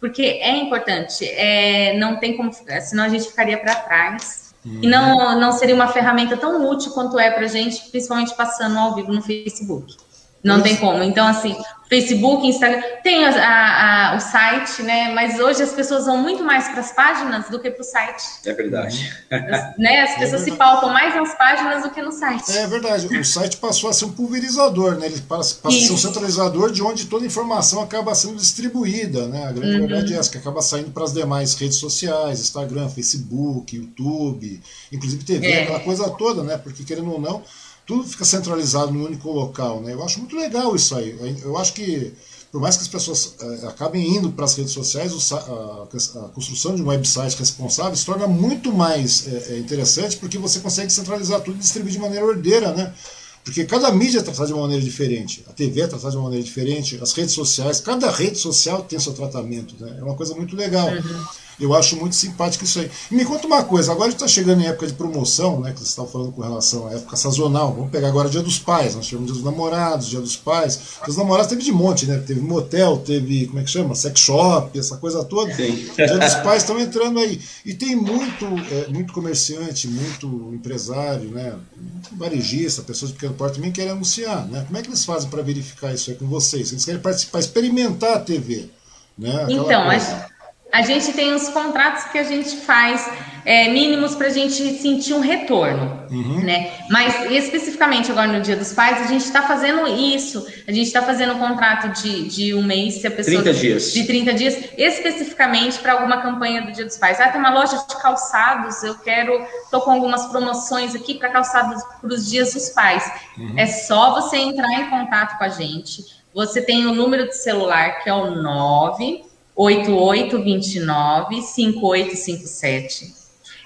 [0.00, 2.50] porque é importante, é, não tem como,
[2.80, 4.52] senão a gente ficaria para trás.
[4.64, 4.80] Uhum.
[4.82, 8.76] E não, não seria uma ferramenta tão útil quanto é para a gente, principalmente passando
[8.76, 9.96] ao vivo no Facebook.
[10.42, 11.02] Não tem como.
[11.02, 11.54] Então, assim,
[11.90, 15.12] Facebook, Instagram, tem a, a, a, o site, né?
[15.12, 18.22] Mas hoje as pessoas vão muito mais para as páginas do que para o site.
[18.46, 19.12] É verdade.
[19.28, 20.02] As, né?
[20.02, 22.56] as pessoas é se pautam mais nas páginas do que no site.
[22.56, 23.06] É verdade.
[23.08, 25.06] O site passou a ser um pulverizador, né?
[25.06, 29.26] Ele passa, passa a ser um centralizador de onde toda a informação acaba sendo distribuída,
[29.26, 29.48] né?
[29.48, 29.88] A grande uhum.
[29.88, 34.62] verdade é essa, que acaba saindo para as demais redes sociais, Instagram, Facebook, YouTube,
[34.92, 35.62] inclusive TV, é.
[35.64, 36.56] aquela coisa toda, né?
[36.56, 37.42] Porque querendo ou não
[37.90, 39.80] tudo fica centralizado no único local.
[39.80, 39.94] Né?
[39.94, 41.16] Eu acho muito legal isso aí.
[41.42, 42.12] Eu acho que,
[42.52, 46.76] por mais que as pessoas é, acabem indo para as redes sociais, a, a, construção
[46.76, 51.56] de um website responsável se torna muito mais é, interessante porque você consegue centralizar tudo
[51.56, 52.94] e distribuir de maneira ordeira, né?
[53.42, 55.44] Porque cada mídia é tratada de uma maneira diferente.
[55.48, 59.00] A TV é tratada de uma maneira diferente, as redes sociais, cada rede social tem
[59.00, 59.74] seu tratamento.
[59.80, 59.96] Né?
[59.98, 60.88] É uma coisa muito legal.
[60.88, 61.24] Uhum.
[61.60, 62.90] Eu acho muito simpático isso aí.
[63.10, 65.72] E me conta uma coisa, agora está chegando em época de promoção, né?
[65.72, 67.74] Que você estava falando com relação à época sazonal.
[67.74, 68.94] Vamos pegar agora o Dia dos Pais.
[68.94, 70.76] Nós tivemos Dia dos Namorados, Dia dos Pais.
[70.76, 72.18] Dia dos Namorados teve de monte, né?
[72.26, 73.94] Teve motel, teve, como é que chama?
[73.94, 75.54] Sex shop, essa coisa toda.
[75.54, 75.90] Sim.
[75.94, 77.40] Dia dos Pais estão entrando aí.
[77.64, 81.54] E tem muito, é, muito comerciante, muito empresário, né?
[81.76, 84.64] Muito varejista, pessoas de pequeno porte também querem anunciar, né?
[84.66, 86.72] Como é que eles fazem para verificar isso aí com vocês?
[86.72, 88.70] Eles querem participar, experimentar a TV.
[89.18, 89.34] Né?
[89.42, 90.29] Aquela então, coisa.
[90.72, 93.10] A gente tem os contratos que a gente faz
[93.44, 96.40] é, mínimos para a gente sentir um retorno, uhum.
[96.40, 96.72] né?
[96.90, 100.46] Mas especificamente agora no Dia dos Pais, a gente está fazendo isso.
[100.66, 103.92] A gente está fazendo um contrato de, de um mês, se a pessoa 30 dias.
[103.92, 107.20] de 30 dias, especificamente para alguma campanha do Dia dos Pais.
[107.20, 111.82] Ah, tem uma loja de calçados, eu quero, tô com algumas promoções aqui para calçados
[112.00, 113.10] para os Dias dos Pais.
[113.38, 113.54] Uhum.
[113.56, 116.04] É só você entrar em contato com a gente.
[116.34, 119.29] Você tem o número de celular que é o 9
[119.62, 123.20] 8829 5857.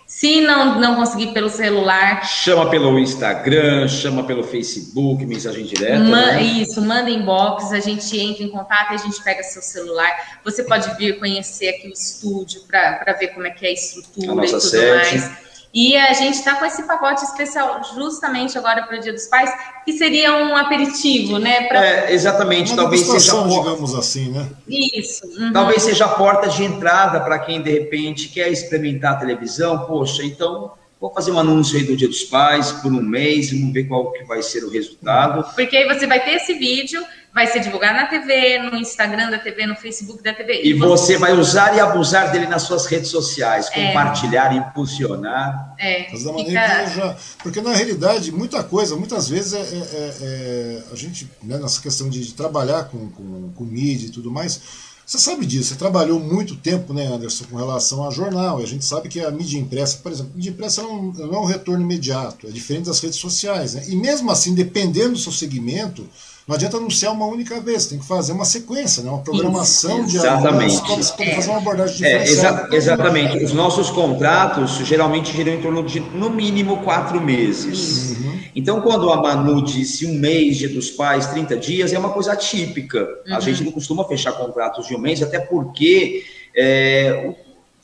[0.07, 2.25] Se não, não conseguir pelo celular.
[2.25, 5.99] Chama pelo Instagram, chama pelo Facebook, mensagem direta.
[5.99, 6.43] né?
[6.43, 10.11] Isso, manda inbox, a gente entra em contato e a gente pega seu celular.
[10.45, 14.43] Você pode vir conhecer aqui o estúdio para ver como é que é a estrutura
[14.43, 15.19] a e tudo sede.
[15.19, 15.54] mais.
[15.75, 19.51] E a gente está com esse pacote especial justamente agora para o Dia dos Pais,
[19.85, 21.67] que seria um aperitivo, né?
[21.67, 21.85] Pra...
[21.85, 24.49] É, exatamente, Uma talvez seja digamos assim, né?
[24.69, 25.27] Isso.
[25.27, 25.53] Uhum.
[25.53, 29.85] Talvez seja a porta de entrada para quem de repente quer experimentar a televisão.
[29.85, 30.71] Poxa, então
[31.01, 34.13] vou fazer um anúncio aí do Dia dos Pais por um mês, vamos ver qual
[34.13, 35.45] que vai ser o resultado.
[35.57, 37.05] Porque aí você vai ter esse vídeo
[37.35, 40.63] vai ser divulgado na TV, no Instagram da TV, no Facebook da TV.
[40.63, 43.89] E, e você, vai usar e abusar dele nas suas redes sociais, é.
[43.89, 45.75] compartilhar, impulsionar.
[45.77, 46.07] É.
[46.13, 46.87] Mas da maneira fica...
[46.95, 47.17] já...
[47.43, 51.83] Porque na realidade, muita coisa, muitas vezes é, é, é, é a gente, né, nessa
[51.83, 54.61] questão de, de trabalhar com, com, com mídia e tudo mais,
[55.05, 58.67] você sabe disso, você trabalhou muito tempo, né, Anderson, com relação a jornal, e a
[58.67, 61.45] gente sabe que a mídia impressa, por exemplo, a mídia impressa não, não é um
[61.45, 63.85] retorno imediato, é diferente das redes sociais, né?
[63.89, 66.09] E mesmo assim, dependendo do seu segmento,
[66.47, 69.09] não adianta anunciar uma única vez, tem que fazer uma sequência, né?
[69.09, 70.79] uma programação de Exatamente.
[71.17, 73.43] Para fazer uma abordagem é, exa exatamente.
[73.43, 78.11] Os nossos contratos geralmente giram em torno de, no mínimo, quatro meses.
[78.19, 78.41] Uhum.
[78.55, 82.37] Então, quando a Manu disse um mês, dia dos pais, 30 dias, é uma coisa
[82.37, 83.09] típica.
[83.27, 83.37] Uhum.
[83.37, 86.25] A gente não costuma fechar contratos de um mês, até porque
[86.55, 87.35] é,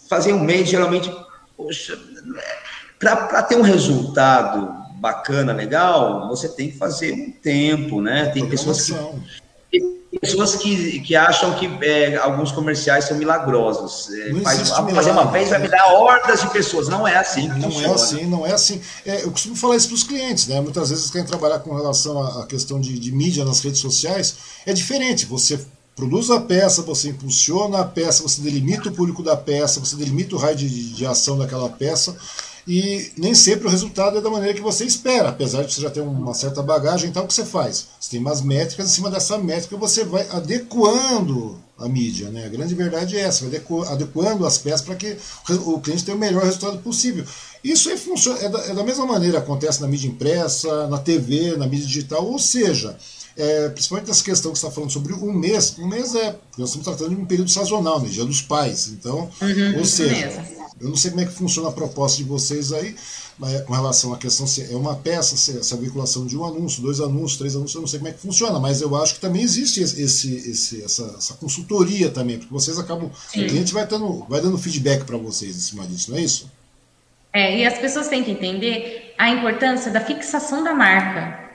[0.07, 1.11] fazer um mês, geralmente,
[1.57, 1.99] poxa,
[2.99, 8.27] para ter um resultado bacana, legal, você tem que fazer um tempo, né?
[8.27, 8.95] Tem pessoas que,
[10.11, 14.11] tem pessoas que, que acham que é, alguns comerciais são milagrosos.
[14.13, 16.89] É, faz, fazer uma vez vai me dar hordas de pessoas.
[16.89, 17.49] Não é assim.
[17.49, 17.87] Não é funciona.
[17.87, 18.81] é assim, não é assim.
[19.07, 20.61] É, eu costumo falar isso para os clientes, né?
[20.61, 24.37] Muitas vezes querem trabalhar com relação à, à questão de, de mídia nas redes sociais.
[24.67, 25.25] É diferente.
[25.27, 25.59] Você
[25.97, 30.35] produz a peça, você impulsiona a peça, você delimita o público da peça, você delimita
[30.35, 32.17] o raio de, de ação daquela peça
[32.67, 35.91] e nem sempre o resultado é da maneira que você espera, apesar de você já
[35.91, 37.87] ter uma certa bagagem, então o que você faz?
[37.99, 42.45] Você tem umas métricas, em cima dessa métrica você vai adequando a mídia, né?
[42.45, 45.17] A grande verdade é essa, vai adequando as peças para que
[45.65, 47.25] o cliente tenha o melhor resultado possível.
[47.65, 51.57] Isso aí funciona, é da, é da mesma maneira acontece na mídia impressa, na TV,
[51.57, 52.97] na mídia digital, ou seja,
[53.37, 56.69] é, principalmente essa questão que você está falando sobre um mês, um mês é, nós
[56.69, 60.45] estamos tratando de um período sazonal, né, dia dos pais, então, uhum, ou seja,
[60.81, 62.97] eu não sei como é que funciona a proposta de vocês aí,
[63.39, 66.37] mas com relação à questão se é uma peça, se, se é a vinculação de
[66.37, 68.97] um anúncio, dois anúncios, três anúncios, eu não sei como é que funciona, mas eu
[68.97, 73.45] acho que também existe esse, esse, essa, essa consultoria também, porque vocês acabam, Sim.
[73.45, 76.51] o cliente vai dando, vai dando feedback para vocês em cima disso, não é isso?
[77.33, 81.51] É, e as pessoas têm que entender a importância da fixação da marca.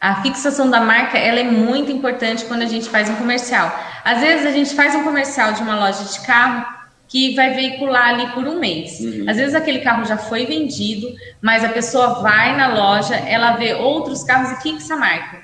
[0.00, 3.74] A fixação da marca ela é muito importante quando a gente faz um comercial.
[4.04, 6.73] Às vezes a gente faz um comercial de uma loja de carro
[7.14, 8.98] que vai veicular ali por um mês.
[8.98, 9.30] Uhum.
[9.30, 13.72] Às vezes aquele carro já foi vendido, mas a pessoa vai na loja, ela vê
[13.72, 15.40] outros carros e fixa a marca.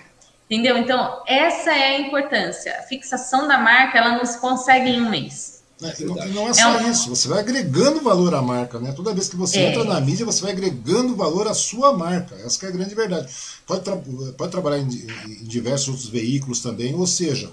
[0.50, 0.76] Entendeu?
[0.76, 2.76] Então, essa é a importância.
[2.76, 5.62] A fixação da marca, ela não se consegue em um mês.
[5.80, 6.90] É, e, não, não, é só é um...
[6.90, 8.90] isso, você vai agregando valor à marca, né?
[8.90, 9.70] Toda vez que você é.
[9.70, 12.34] entra na mídia, você vai agregando valor à sua marca.
[12.44, 13.32] Essa é a grande verdade.
[13.64, 13.96] Pode, tra
[14.36, 17.48] pode trabalhar em, em, diversos outros veículos também, ou seja,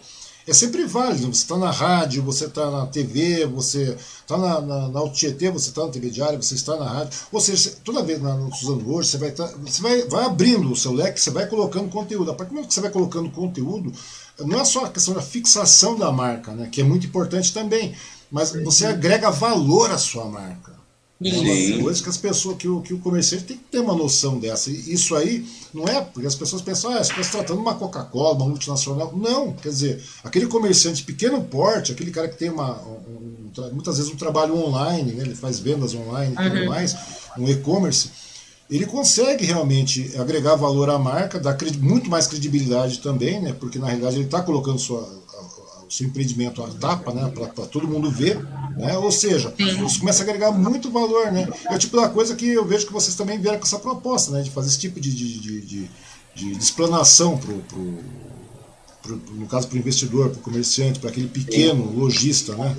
[0.47, 1.27] é sempre válido.
[1.27, 5.85] Você está na rádio, você está na TV, você está na, na, na você está
[5.85, 7.19] na TV Diária, você está na rádio.
[7.31, 10.75] Ou seja, toda vez na, usando hoje, você, vai, tá, você vai, vai abrindo o
[10.75, 12.31] seu leque, você vai colocando conteúdo.
[12.31, 13.91] A partir do momento que você vai colocando conteúdo,
[14.39, 17.93] não é só a questão da fixação da marca, né, que é muito importante também,
[18.31, 20.76] mas você agrega valor à sua marca.
[21.21, 21.81] Sim.
[21.81, 24.69] Coisas que as pessoas, que o, que o comerciante tem que ter uma noção dessa.
[24.69, 28.35] E isso aí não é porque as pessoas pensam, ah, você está tratando uma Coca-Cola,
[28.35, 29.11] uma multinacional.
[29.15, 33.73] Não, quer dizer, aquele comerciante de pequeno porte, aquele cara que tem uma, um, um,
[33.73, 36.65] muitas vezes um trabalho online, né, ele faz vendas online e tudo uhum.
[36.67, 36.95] mais,
[37.35, 38.09] um e-commerce,
[38.69, 43.87] ele consegue realmente agregar valor à marca, dar muito mais credibilidade também, né, porque na
[43.87, 45.17] realidade ele está colocando sua
[45.89, 48.37] seu empreendimento à tapa, né, para todo mundo ver,
[48.77, 52.35] né, ou seja, isso começa a agregar muito valor, né, é o tipo da coisa
[52.35, 54.99] que eu vejo que vocês também vieram com essa proposta, né, de fazer esse tipo
[54.99, 55.89] de, de, de, de,
[56.35, 61.91] de explanação pro, pro, no caso para o investidor, para o comerciante, para aquele pequeno
[61.97, 62.75] lojista, né.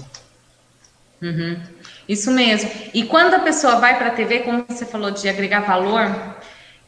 [1.21, 1.61] Uhum.
[2.09, 2.71] Isso mesmo.
[2.95, 6.09] E quando a pessoa vai para a TV, como você falou de agregar valor,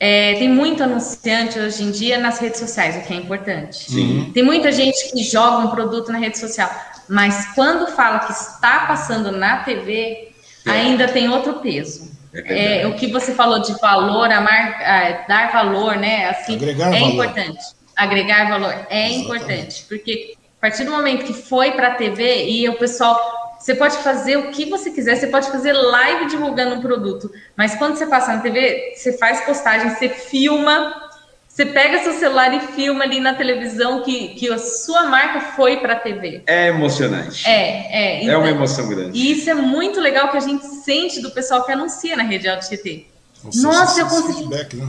[0.03, 3.91] é, tem muito anunciante hoje em dia nas redes sociais, o que é importante.
[3.91, 4.31] Sim.
[4.33, 6.71] Tem muita gente que joga um produto na rede social,
[7.07, 10.33] mas quando fala que está passando na TV,
[10.67, 10.71] é.
[10.71, 12.11] ainda tem outro peso.
[12.33, 16.31] É, é o que você falou de valor, a marca, dar valor, né?
[16.31, 17.13] Assim, Agregar é valor.
[17.13, 17.61] importante.
[17.95, 19.25] Agregar valor é Exatamente.
[19.25, 23.75] importante, porque a partir do momento que foi para a TV e o pessoal Você
[23.75, 27.95] pode fazer o que você quiser, você pode fazer live divulgando um produto, mas quando
[27.95, 31.11] você passa na TV, você faz postagem, você filma,
[31.47, 35.77] você pega seu celular e filma ali na televisão que, que a sua marca foi
[35.77, 36.43] para a TV.
[36.47, 37.47] É emocionante.
[37.47, 38.23] É, é.
[38.23, 39.19] Então, é uma emoção grande.
[39.19, 42.49] E isso é muito legal que a gente sente do pessoal que anuncia na rede
[42.49, 43.09] Auto GT.
[43.57, 44.39] Nossa, eu consegui.
[44.39, 44.89] Feedback, né?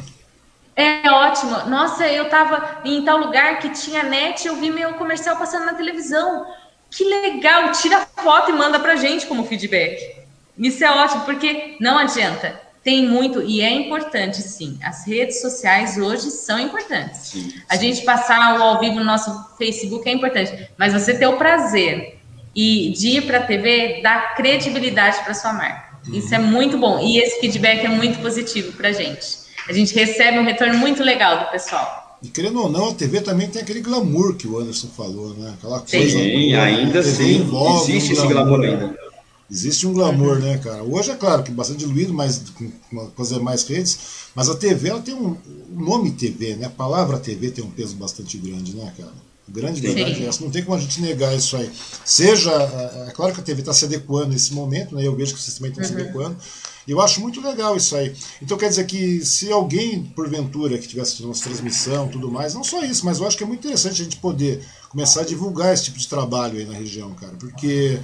[0.75, 1.69] É ótimo.
[1.69, 5.73] Nossa, eu tava em tal lugar que tinha net, eu vi meu comercial passando na
[5.73, 6.45] televisão.
[6.91, 7.71] Que legal!
[7.71, 10.21] Tira foto e manda pra gente como feedback.
[10.59, 12.59] Isso é ótimo, porque não adianta.
[12.83, 14.77] Tem muito, e é importante, sim.
[14.83, 17.19] As redes sociais hoje são importantes.
[17.19, 17.61] Sim, sim.
[17.69, 21.37] A gente passar o ao vivo no nosso Facebook é importante, mas você ter o
[21.37, 22.19] prazer
[22.55, 25.95] e de ir para a TV dá credibilidade para sua marca.
[26.07, 26.15] Uhum.
[26.15, 26.99] Isso é muito bom.
[26.99, 29.41] E esse feedback é muito positivo para a gente.
[29.69, 32.00] A gente recebe um retorno muito legal do pessoal.
[32.23, 35.53] E querendo ou não, a TV também tem aquele glamour que o Anderson falou, né?
[35.57, 36.19] Aquela coisa.
[36.19, 37.47] Sim, ainda sim.
[37.83, 38.95] Existe esse glamour ainda.
[39.49, 40.81] Existe um glamour, né, cara?
[40.83, 42.71] Hoje é claro que bastante diluído, mas com
[43.17, 43.99] fazer mais redes,
[44.33, 45.35] mas a TV ela tem um,
[45.75, 46.67] um nome TV, né?
[46.67, 49.11] A palavra TV tem um peso bastante grande, né, cara?
[49.51, 50.43] Grande verdade é essa.
[50.43, 51.69] Não tem como a gente negar isso aí.
[52.05, 55.05] Seja, é, é claro que a TV está se adequando nesse momento, né?
[55.05, 55.89] Eu vejo que vocês também estão uhum.
[55.89, 56.37] se adequando.
[56.87, 58.13] E eu acho muito legal isso aí.
[58.41, 62.83] Então quer dizer que se alguém, porventura, que tivesse nossa transmissão tudo mais, não só
[62.83, 65.85] isso, mas eu acho que é muito interessante a gente poder começar a divulgar esse
[65.85, 67.33] tipo de trabalho aí na região, cara.
[67.39, 67.99] Porque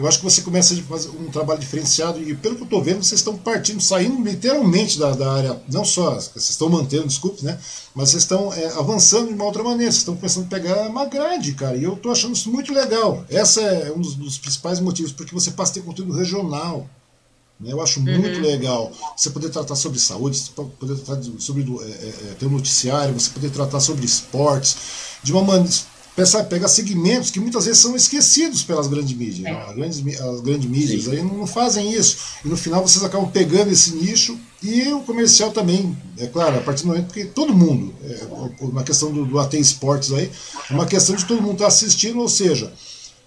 [0.00, 2.82] eu acho que você começa a fazer um trabalho diferenciado e pelo que eu estou
[2.82, 7.44] vendo, vocês estão partindo, saindo literalmente da, da, área, não só, vocês estão mantendo, desculpe,
[7.44, 7.58] né?
[7.94, 11.04] Mas vocês estão é, avançando de uma outra maneira, vocês estão começando a pegar uma
[11.04, 13.24] grade, cara, e eu estou achando isso muito legal.
[13.28, 16.88] Essa é um dos, dos, principais motivos, porque você passa a ter conteúdo regional.
[17.60, 17.70] Né?
[17.70, 18.18] Eu acho uhum.
[18.18, 22.50] muito legal você poder tratar sobre saúde, você poder tratar sobre é, é, ter um
[22.50, 24.76] noticiário, você poder tratar sobre esportes,
[25.22, 25.68] de uma maneira
[26.16, 29.46] Pensar, pega segmentos que muitas vezes são esquecidos pelas grandes mídias.
[29.46, 29.50] É.
[29.50, 32.18] As, grandes, as grandes mídias aí não, não, fazem isso.
[32.44, 36.60] E no final vocês acabam pegando esse nicho e o comercial também, é claro, a
[36.60, 38.26] partir do momento que todo mundo, é,
[38.60, 40.30] uma questão do, do AT Esportes aí,
[40.68, 42.70] é uma questão de todo mundo estar tá assistindo, ou seja,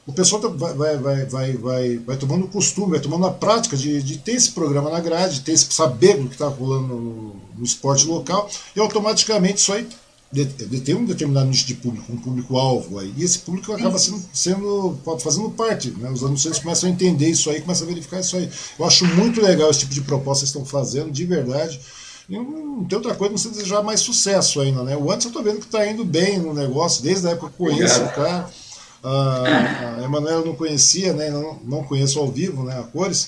[0.05, 3.77] o pessoal tá, vai, vai, vai, vai, vai, tomando o costume, vai tomando a prática
[3.77, 6.87] de, de ter esse programa na grade, de ter esse saber do que está rolando
[6.87, 9.87] no, no esporte local, e automaticamente isso aí
[10.33, 13.99] de, de ter um determinado nicho de público, um público-alvo aí, e esse público acaba
[13.99, 16.09] sendo, sendo fazendo parte, né?
[16.09, 18.49] os anunciantes começam a entender isso aí, começam a verificar isso aí.
[18.79, 21.79] Eu acho muito legal esse tipo de proposta que estão fazendo, de verdade.
[22.27, 24.97] E não tem outra coisa não você desejar mais sucesso ainda, né?
[24.97, 27.61] O antes eu estou vendo que está indo bem no negócio, desde a época que
[27.61, 28.11] eu conheço Obrigado.
[28.11, 28.49] o cara.
[29.03, 31.29] A, a Emanuela não conhecia, né?
[31.29, 32.79] Não, não conheço ao vivo, né?
[32.79, 33.27] A cores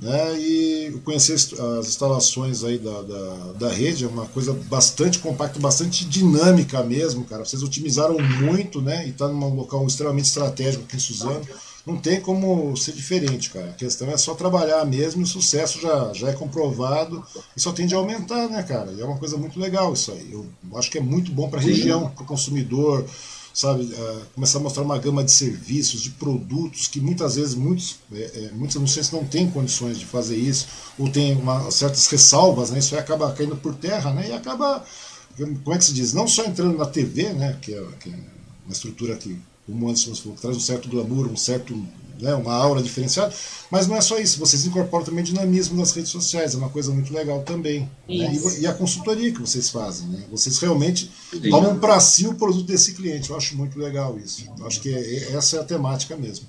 [0.00, 5.60] né, e conhecer as instalações aí da, da, da, rede é uma coisa bastante compacta,
[5.60, 7.44] bastante dinâmica mesmo, cara.
[7.44, 9.06] Vocês otimizaram muito, né?
[9.06, 11.46] E está num local extremamente estratégico aqui em Suzano.
[11.86, 13.66] Não tem como ser diferente, cara.
[13.66, 17.22] A questão é só trabalhar mesmo e o sucesso já, já é comprovado
[17.54, 18.90] e só tende a aumentar, né, cara?
[18.92, 20.32] E é uma coisa muito legal isso aí.
[20.32, 23.04] Eu acho que é muito bom para a região, para o consumidor,
[23.54, 27.98] sabe, uh, começar a mostrar uma gama de serviços, de produtos que muitas vezes muitos,
[28.12, 30.66] é, é, muitos anunciantes não têm condições de fazer isso,
[30.98, 31.08] ou
[31.40, 34.84] uma, certas ressalvas, né, isso acaba caindo por terra, né, e acaba,
[35.36, 38.18] como é que se diz, não só entrando na TV, né, que é, que é
[38.64, 41.74] uma estrutura que, como antes falou, que traz um certo glamour, um certo
[42.20, 43.32] né, uma aura diferenciada.
[43.70, 46.92] Mas não é só isso, vocês incorporam também dinamismo nas redes sociais, é uma coisa
[46.92, 47.80] muito legal também.
[48.08, 48.32] Né?
[48.58, 50.22] E, e, a consultoria que vocês fazem, né?
[50.30, 51.50] vocês realmente Sim.
[51.50, 53.30] tomam para si o produto desse cliente.
[53.30, 54.46] Eu acho muito legal isso.
[54.58, 56.46] Eu acho que é, é, essa é a temática mesmo.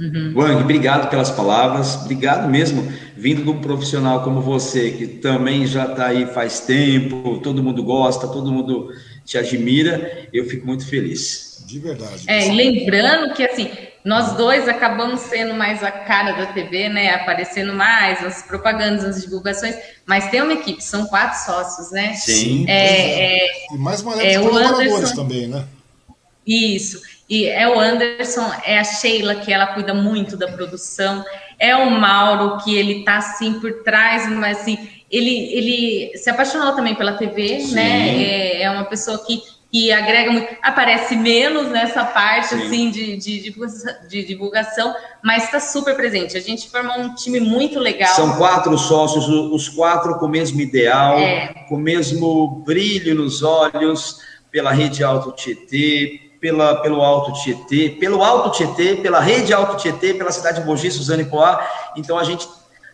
[0.00, 0.32] Uhum.
[0.34, 2.82] Wang, obrigado pelas palavras, obrigado mesmo,
[3.16, 7.84] vindo de um profissional como você, que também já está aí faz tempo, todo mundo
[7.84, 8.90] gosta, todo mundo
[9.26, 11.64] te admira, eu fico muito feliz.
[11.66, 12.22] De verdade.
[12.28, 13.68] É, e lembrando que assim,
[14.04, 17.12] nós dois acabamos sendo mais a cara da TV, né?
[17.12, 19.74] Aparecendo mais, as propagandas, as divulgações,
[20.06, 22.14] mas tem uma equipe, são quatro sócios, né?
[22.14, 22.64] Sim.
[22.68, 23.46] É, é.
[23.46, 25.64] é, e mais uma é, o Anderson também, né?
[26.46, 27.02] Isso.
[27.28, 31.24] E é o Anderson, é a Sheila, que ela cuida muito da produção,
[31.58, 34.78] é o Mauro, que ele tá assim por trás, mas assim,
[35.10, 37.74] ele, ele se apaixonou também pela TV, Sim.
[37.74, 38.22] né?
[38.22, 42.62] É, é uma pessoa que que agrega muito, aparece menos nessa parte Sim.
[42.62, 43.54] assim de, de,
[44.08, 46.36] de, divulgação, mas está super presente.
[46.36, 48.14] A gente formou um time muito legal.
[48.14, 51.48] São quatro sócios, os quatro com o mesmo ideal, é.
[51.68, 58.22] com o mesmo brilho nos olhos, pela rede Alto Tietê, pela, pelo Alto Tietê, pelo
[58.22, 61.92] Alto Tietê, pela rede Alto Tietê, pela cidade de Mogi, Suzano e Poá.
[61.96, 62.46] Então a gente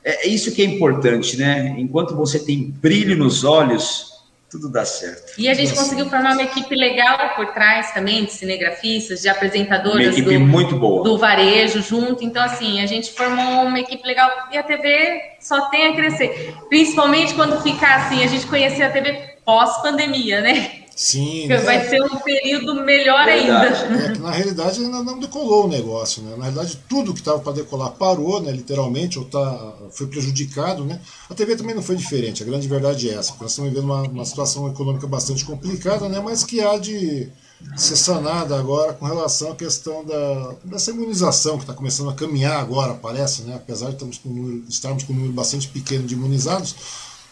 [0.04, 1.74] é, é isso que é importante, né?
[1.78, 4.12] Enquanto você tem brilho nos olhos,
[4.50, 5.32] tudo dá certo.
[5.38, 10.08] E a gente conseguiu formar uma equipe legal por trás também, de cinegrafistas, de apresentadoras
[10.08, 11.02] uma equipe do, muito boa.
[11.02, 12.22] do varejo junto.
[12.22, 16.54] Então, assim, a gente formou uma equipe legal e a TV só tem a crescer.
[16.68, 20.81] Principalmente quando ficar assim, a gente conhecer a TV pós-pandemia, né?
[20.94, 21.46] Sim.
[21.46, 21.56] Né?
[21.58, 23.84] Vai ser um período melhor Verdade.
[23.84, 24.04] ainda.
[24.04, 26.36] É, na realidade ainda não decolou o negócio, né?
[26.36, 28.52] Na realidade, tudo que estava para decolar parou, né?
[28.52, 31.00] Literalmente, ou tá, foi prejudicado, né?
[31.28, 34.02] A TV também não foi diferente, a grande verdade é essa, nós estamos vivendo uma,
[34.02, 36.20] uma situação econômica bastante complicada, né?
[36.20, 37.28] Mas que há de
[37.76, 42.60] ser sanada agora com relação à questão da, dessa imunização que está começando a caminhar
[42.60, 43.54] agora, parece, né?
[43.54, 46.74] Apesar de estarmos com número, estarmos com um número bastante pequeno de imunizados,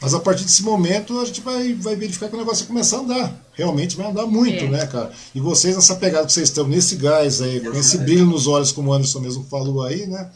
[0.00, 2.96] mas a partir desse momento a gente vai, vai verificar que o negócio vai começar
[2.96, 3.46] a andar.
[3.52, 4.68] Realmente vai andar muito, é.
[4.68, 5.12] né, cara?
[5.34, 8.72] E vocês, nessa pegada que vocês estão, nesse gás aí, com esse brilho nos olhos,
[8.72, 10.30] como o Anderson mesmo falou aí, né?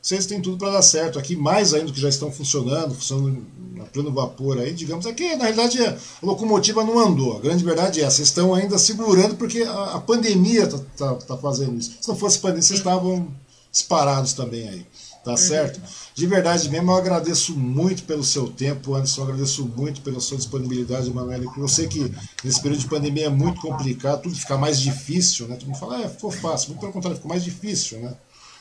[0.00, 3.46] Vocês têm tudo para dar certo aqui, mais ainda que já estão funcionando, funcionando
[3.80, 5.06] a pleno vapor aí, digamos.
[5.06, 7.36] Aqui, é na realidade, a locomotiva não andou.
[7.36, 11.36] A grande verdade é, vocês estão ainda segurando porque a, a pandemia está tá, tá
[11.36, 11.92] fazendo isso.
[12.00, 13.28] Se não fosse pandemia, vocês estavam
[13.70, 14.86] disparados também aí.
[15.24, 15.80] Tá certo?
[16.14, 19.22] De verdade mesmo, eu agradeço muito pelo seu tempo, Anderson.
[19.22, 21.46] Eu agradeço muito pela sua disponibilidade, Emanuele.
[21.56, 22.12] Eu sei que
[22.44, 25.56] nesse período de pandemia é muito complicado, tudo fica mais difícil, né?
[25.56, 26.70] Todo mundo fala, é, ficou fácil.
[26.70, 28.12] Muito pelo contrário, ficou mais difícil, né?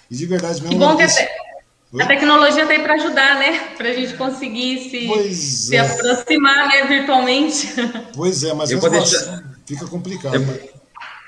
[0.09, 0.69] E de verdade mesmo.
[0.69, 3.59] Que bom que a, a tecnologia está aí para ajudar, né?
[3.75, 5.79] Para a gente conseguir se, se é.
[5.79, 7.67] aproximar né, virtualmente.
[8.15, 9.43] Pois é, mas eu vou deixar...
[9.65, 10.35] fica complicado.
[10.35, 10.41] Eu...
[10.41, 10.59] Né?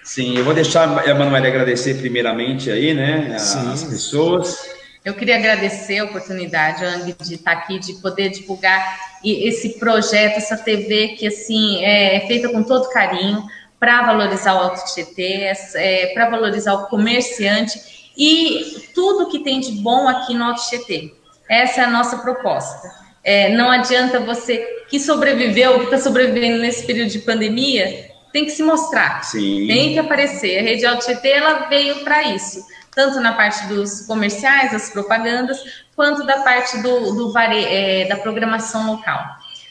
[0.04, 3.36] Sim, eu vou deixar a Emanuele agradecer primeiramente aí, né?
[3.36, 4.58] As pessoas.
[5.04, 10.56] Eu queria agradecer a oportunidade, Ang, de estar aqui, de poder divulgar esse projeto, essa
[10.56, 13.44] TV que assim é, é feita com todo carinho
[13.78, 19.74] para valorizar o Alto Tietê, é, para valorizar o comerciante e tudo que tem de
[19.74, 21.14] bom aqui no Alto Tietê.
[21.50, 22.90] Essa é a nossa proposta.
[23.26, 24.58] É, não adianta você
[24.90, 29.68] que sobreviveu, que está sobrevivendo nesse período de pandemia, tem que se mostrar, Sim.
[29.68, 30.60] tem que aparecer.
[30.60, 32.64] A Rede Alto Tietê ela veio para isso
[32.96, 35.60] tanto na parte dos comerciais, das propagandas,
[35.96, 39.24] quanto da parte do, do é, da programação local.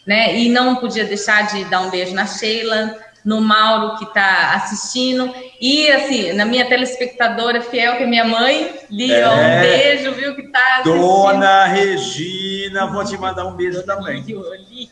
[0.06, 0.36] Né?
[0.36, 5.32] E não podia deixar de dar um beijo na Sheila, no Mauro que está assistindo,
[5.60, 9.28] e assim, na minha telespectadora fiel, que é minha mãe, Lia, é.
[9.28, 11.00] um beijo, viu, que está assistindo.
[11.00, 14.24] Dona Regina, vou te mandar um beijo também.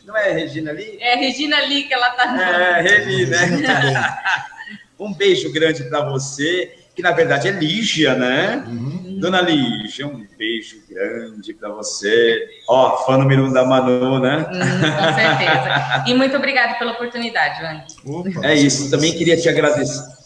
[0.05, 0.97] Não é Regina ali?
[1.01, 2.41] É Regina ali que ela está.
[2.41, 3.37] É, Reli, né?
[4.97, 8.63] um beijo grande para você que na verdade é Lígia, né?
[8.67, 9.17] Uhum.
[9.19, 12.47] Dona Lígia, um beijo grande para você.
[12.67, 14.47] Ó, fã número um da Manu, né?
[14.49, 14.59] Hum,
[14.97, 16.03] com certeza.
[16.07, 20.21] E muito obrigada pela oportunidade, Opa, É isso, também queria te agradecer.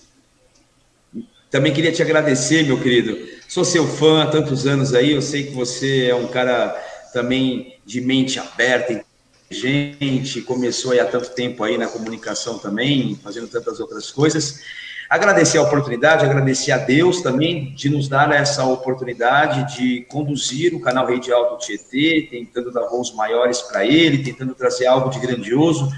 [1.52, 3.18] Também queria te agradecer, meu querido.
[3.48, 6.76] Sou seu fã há tantos anos aí, eu sei que você é um cara
[7.14, 9.06] também de mente aberta,
[9.50, 14.62] inteligente, começou aí há tanto tempo aí na comunicação também, fazendo tantas outras coisas.
[15.10, 20.80] Agradecer a oportunidade, agradecer a Deus também de nos dar essa oportunidade de conduzir o
[20.80, 25.92] canal Rede Alto Tietê, tentando dar voos maiores para ele, tentando trazer algo de grandioso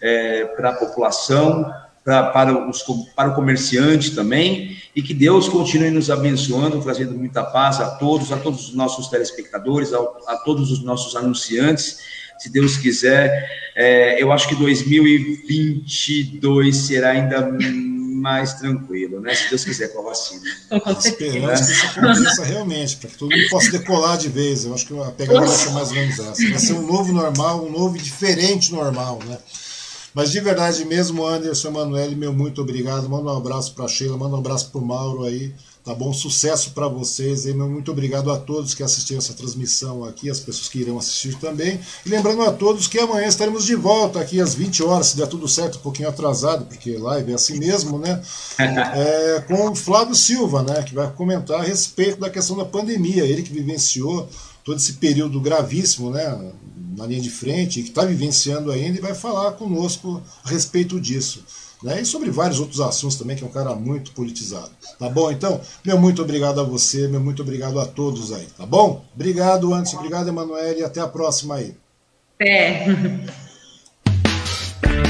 [0.00, 1.72] é, para a população,
[2.04, 2.84] pra, para, os,
[3.16, 8.30] para o comerciante também, e que Deus continue nos abençoando, trazendo muita paz a todos,
[8.30, 11.98] a todos os nossos telespectadores, a, a todos os nossos anunciantes.
[12.38, 17.50] Se Deus quiser, é, eu acho que 2022 será ainda
[18.10, 19.34] mais tranquilo, né?
[19.34, 20.42] Se Deus quiser com a vacina.
[20.98, 24.64] Esperamos que isso aconteça realmente, para que todo mundo possa decolar de vez.
[24.64, 26.48] Eu acho que a pegada vai ser mais ou menos essa.
[26.48, 29.38] Vai ser um novo normal, um novo e diferente normal, né?
[30.12, 33.08] Mas de verdade mesmo, Anderson Emanuele, meu muito obrigado.
[33.08, 35.54] Manda um abraço para a Sheila, manda um abraço para o Mauro aí.
[35.82, 36.12] Tá bom?
[36.12, 37.46] Sucesso para vocês.
[37.46, 41.34] E muito obrigado a todos que assistiram essa transmissão aqui, as pessoas que irão assistir
[41.36, 41.80] também.
[42.04, 45.26] E lembrando a todos que amanhã estaremos de volta aqui às 20 horas, se der
[45.26, 48.20] tudo certo, um pouquinho atrasado, porque live é assim mesmo, né?
[48.60, 50.82] É, com o Flávio Silva, né?
[50.82, 53.24] Que vai comentar a respeito da questão da pandemia.
[53.24, 54.28] Ele que vivenciou
[54.64, 56.52] todo esse período gravíssimo, né?
[56.96, 61.00] Na linha de frente, e que está vivenciando ainda e vai falar conosco a respeito
[61.00, 61.42] disso
[61.82, 62.00] né?
[62.00, 64.70] e sobre vários outros assuntos também, que é um cara muito politizado.
[64.98, 65.60] Tá bom, então?
[65.84, 69.04] Meu muito obrigado a você, meu muito obrigado a todos aí, tá bom?
[69.14, 71.74] Obrigado, Anderson, obrigado, Emanuele, e até a próxima aí.
[72.38, 72.84] É.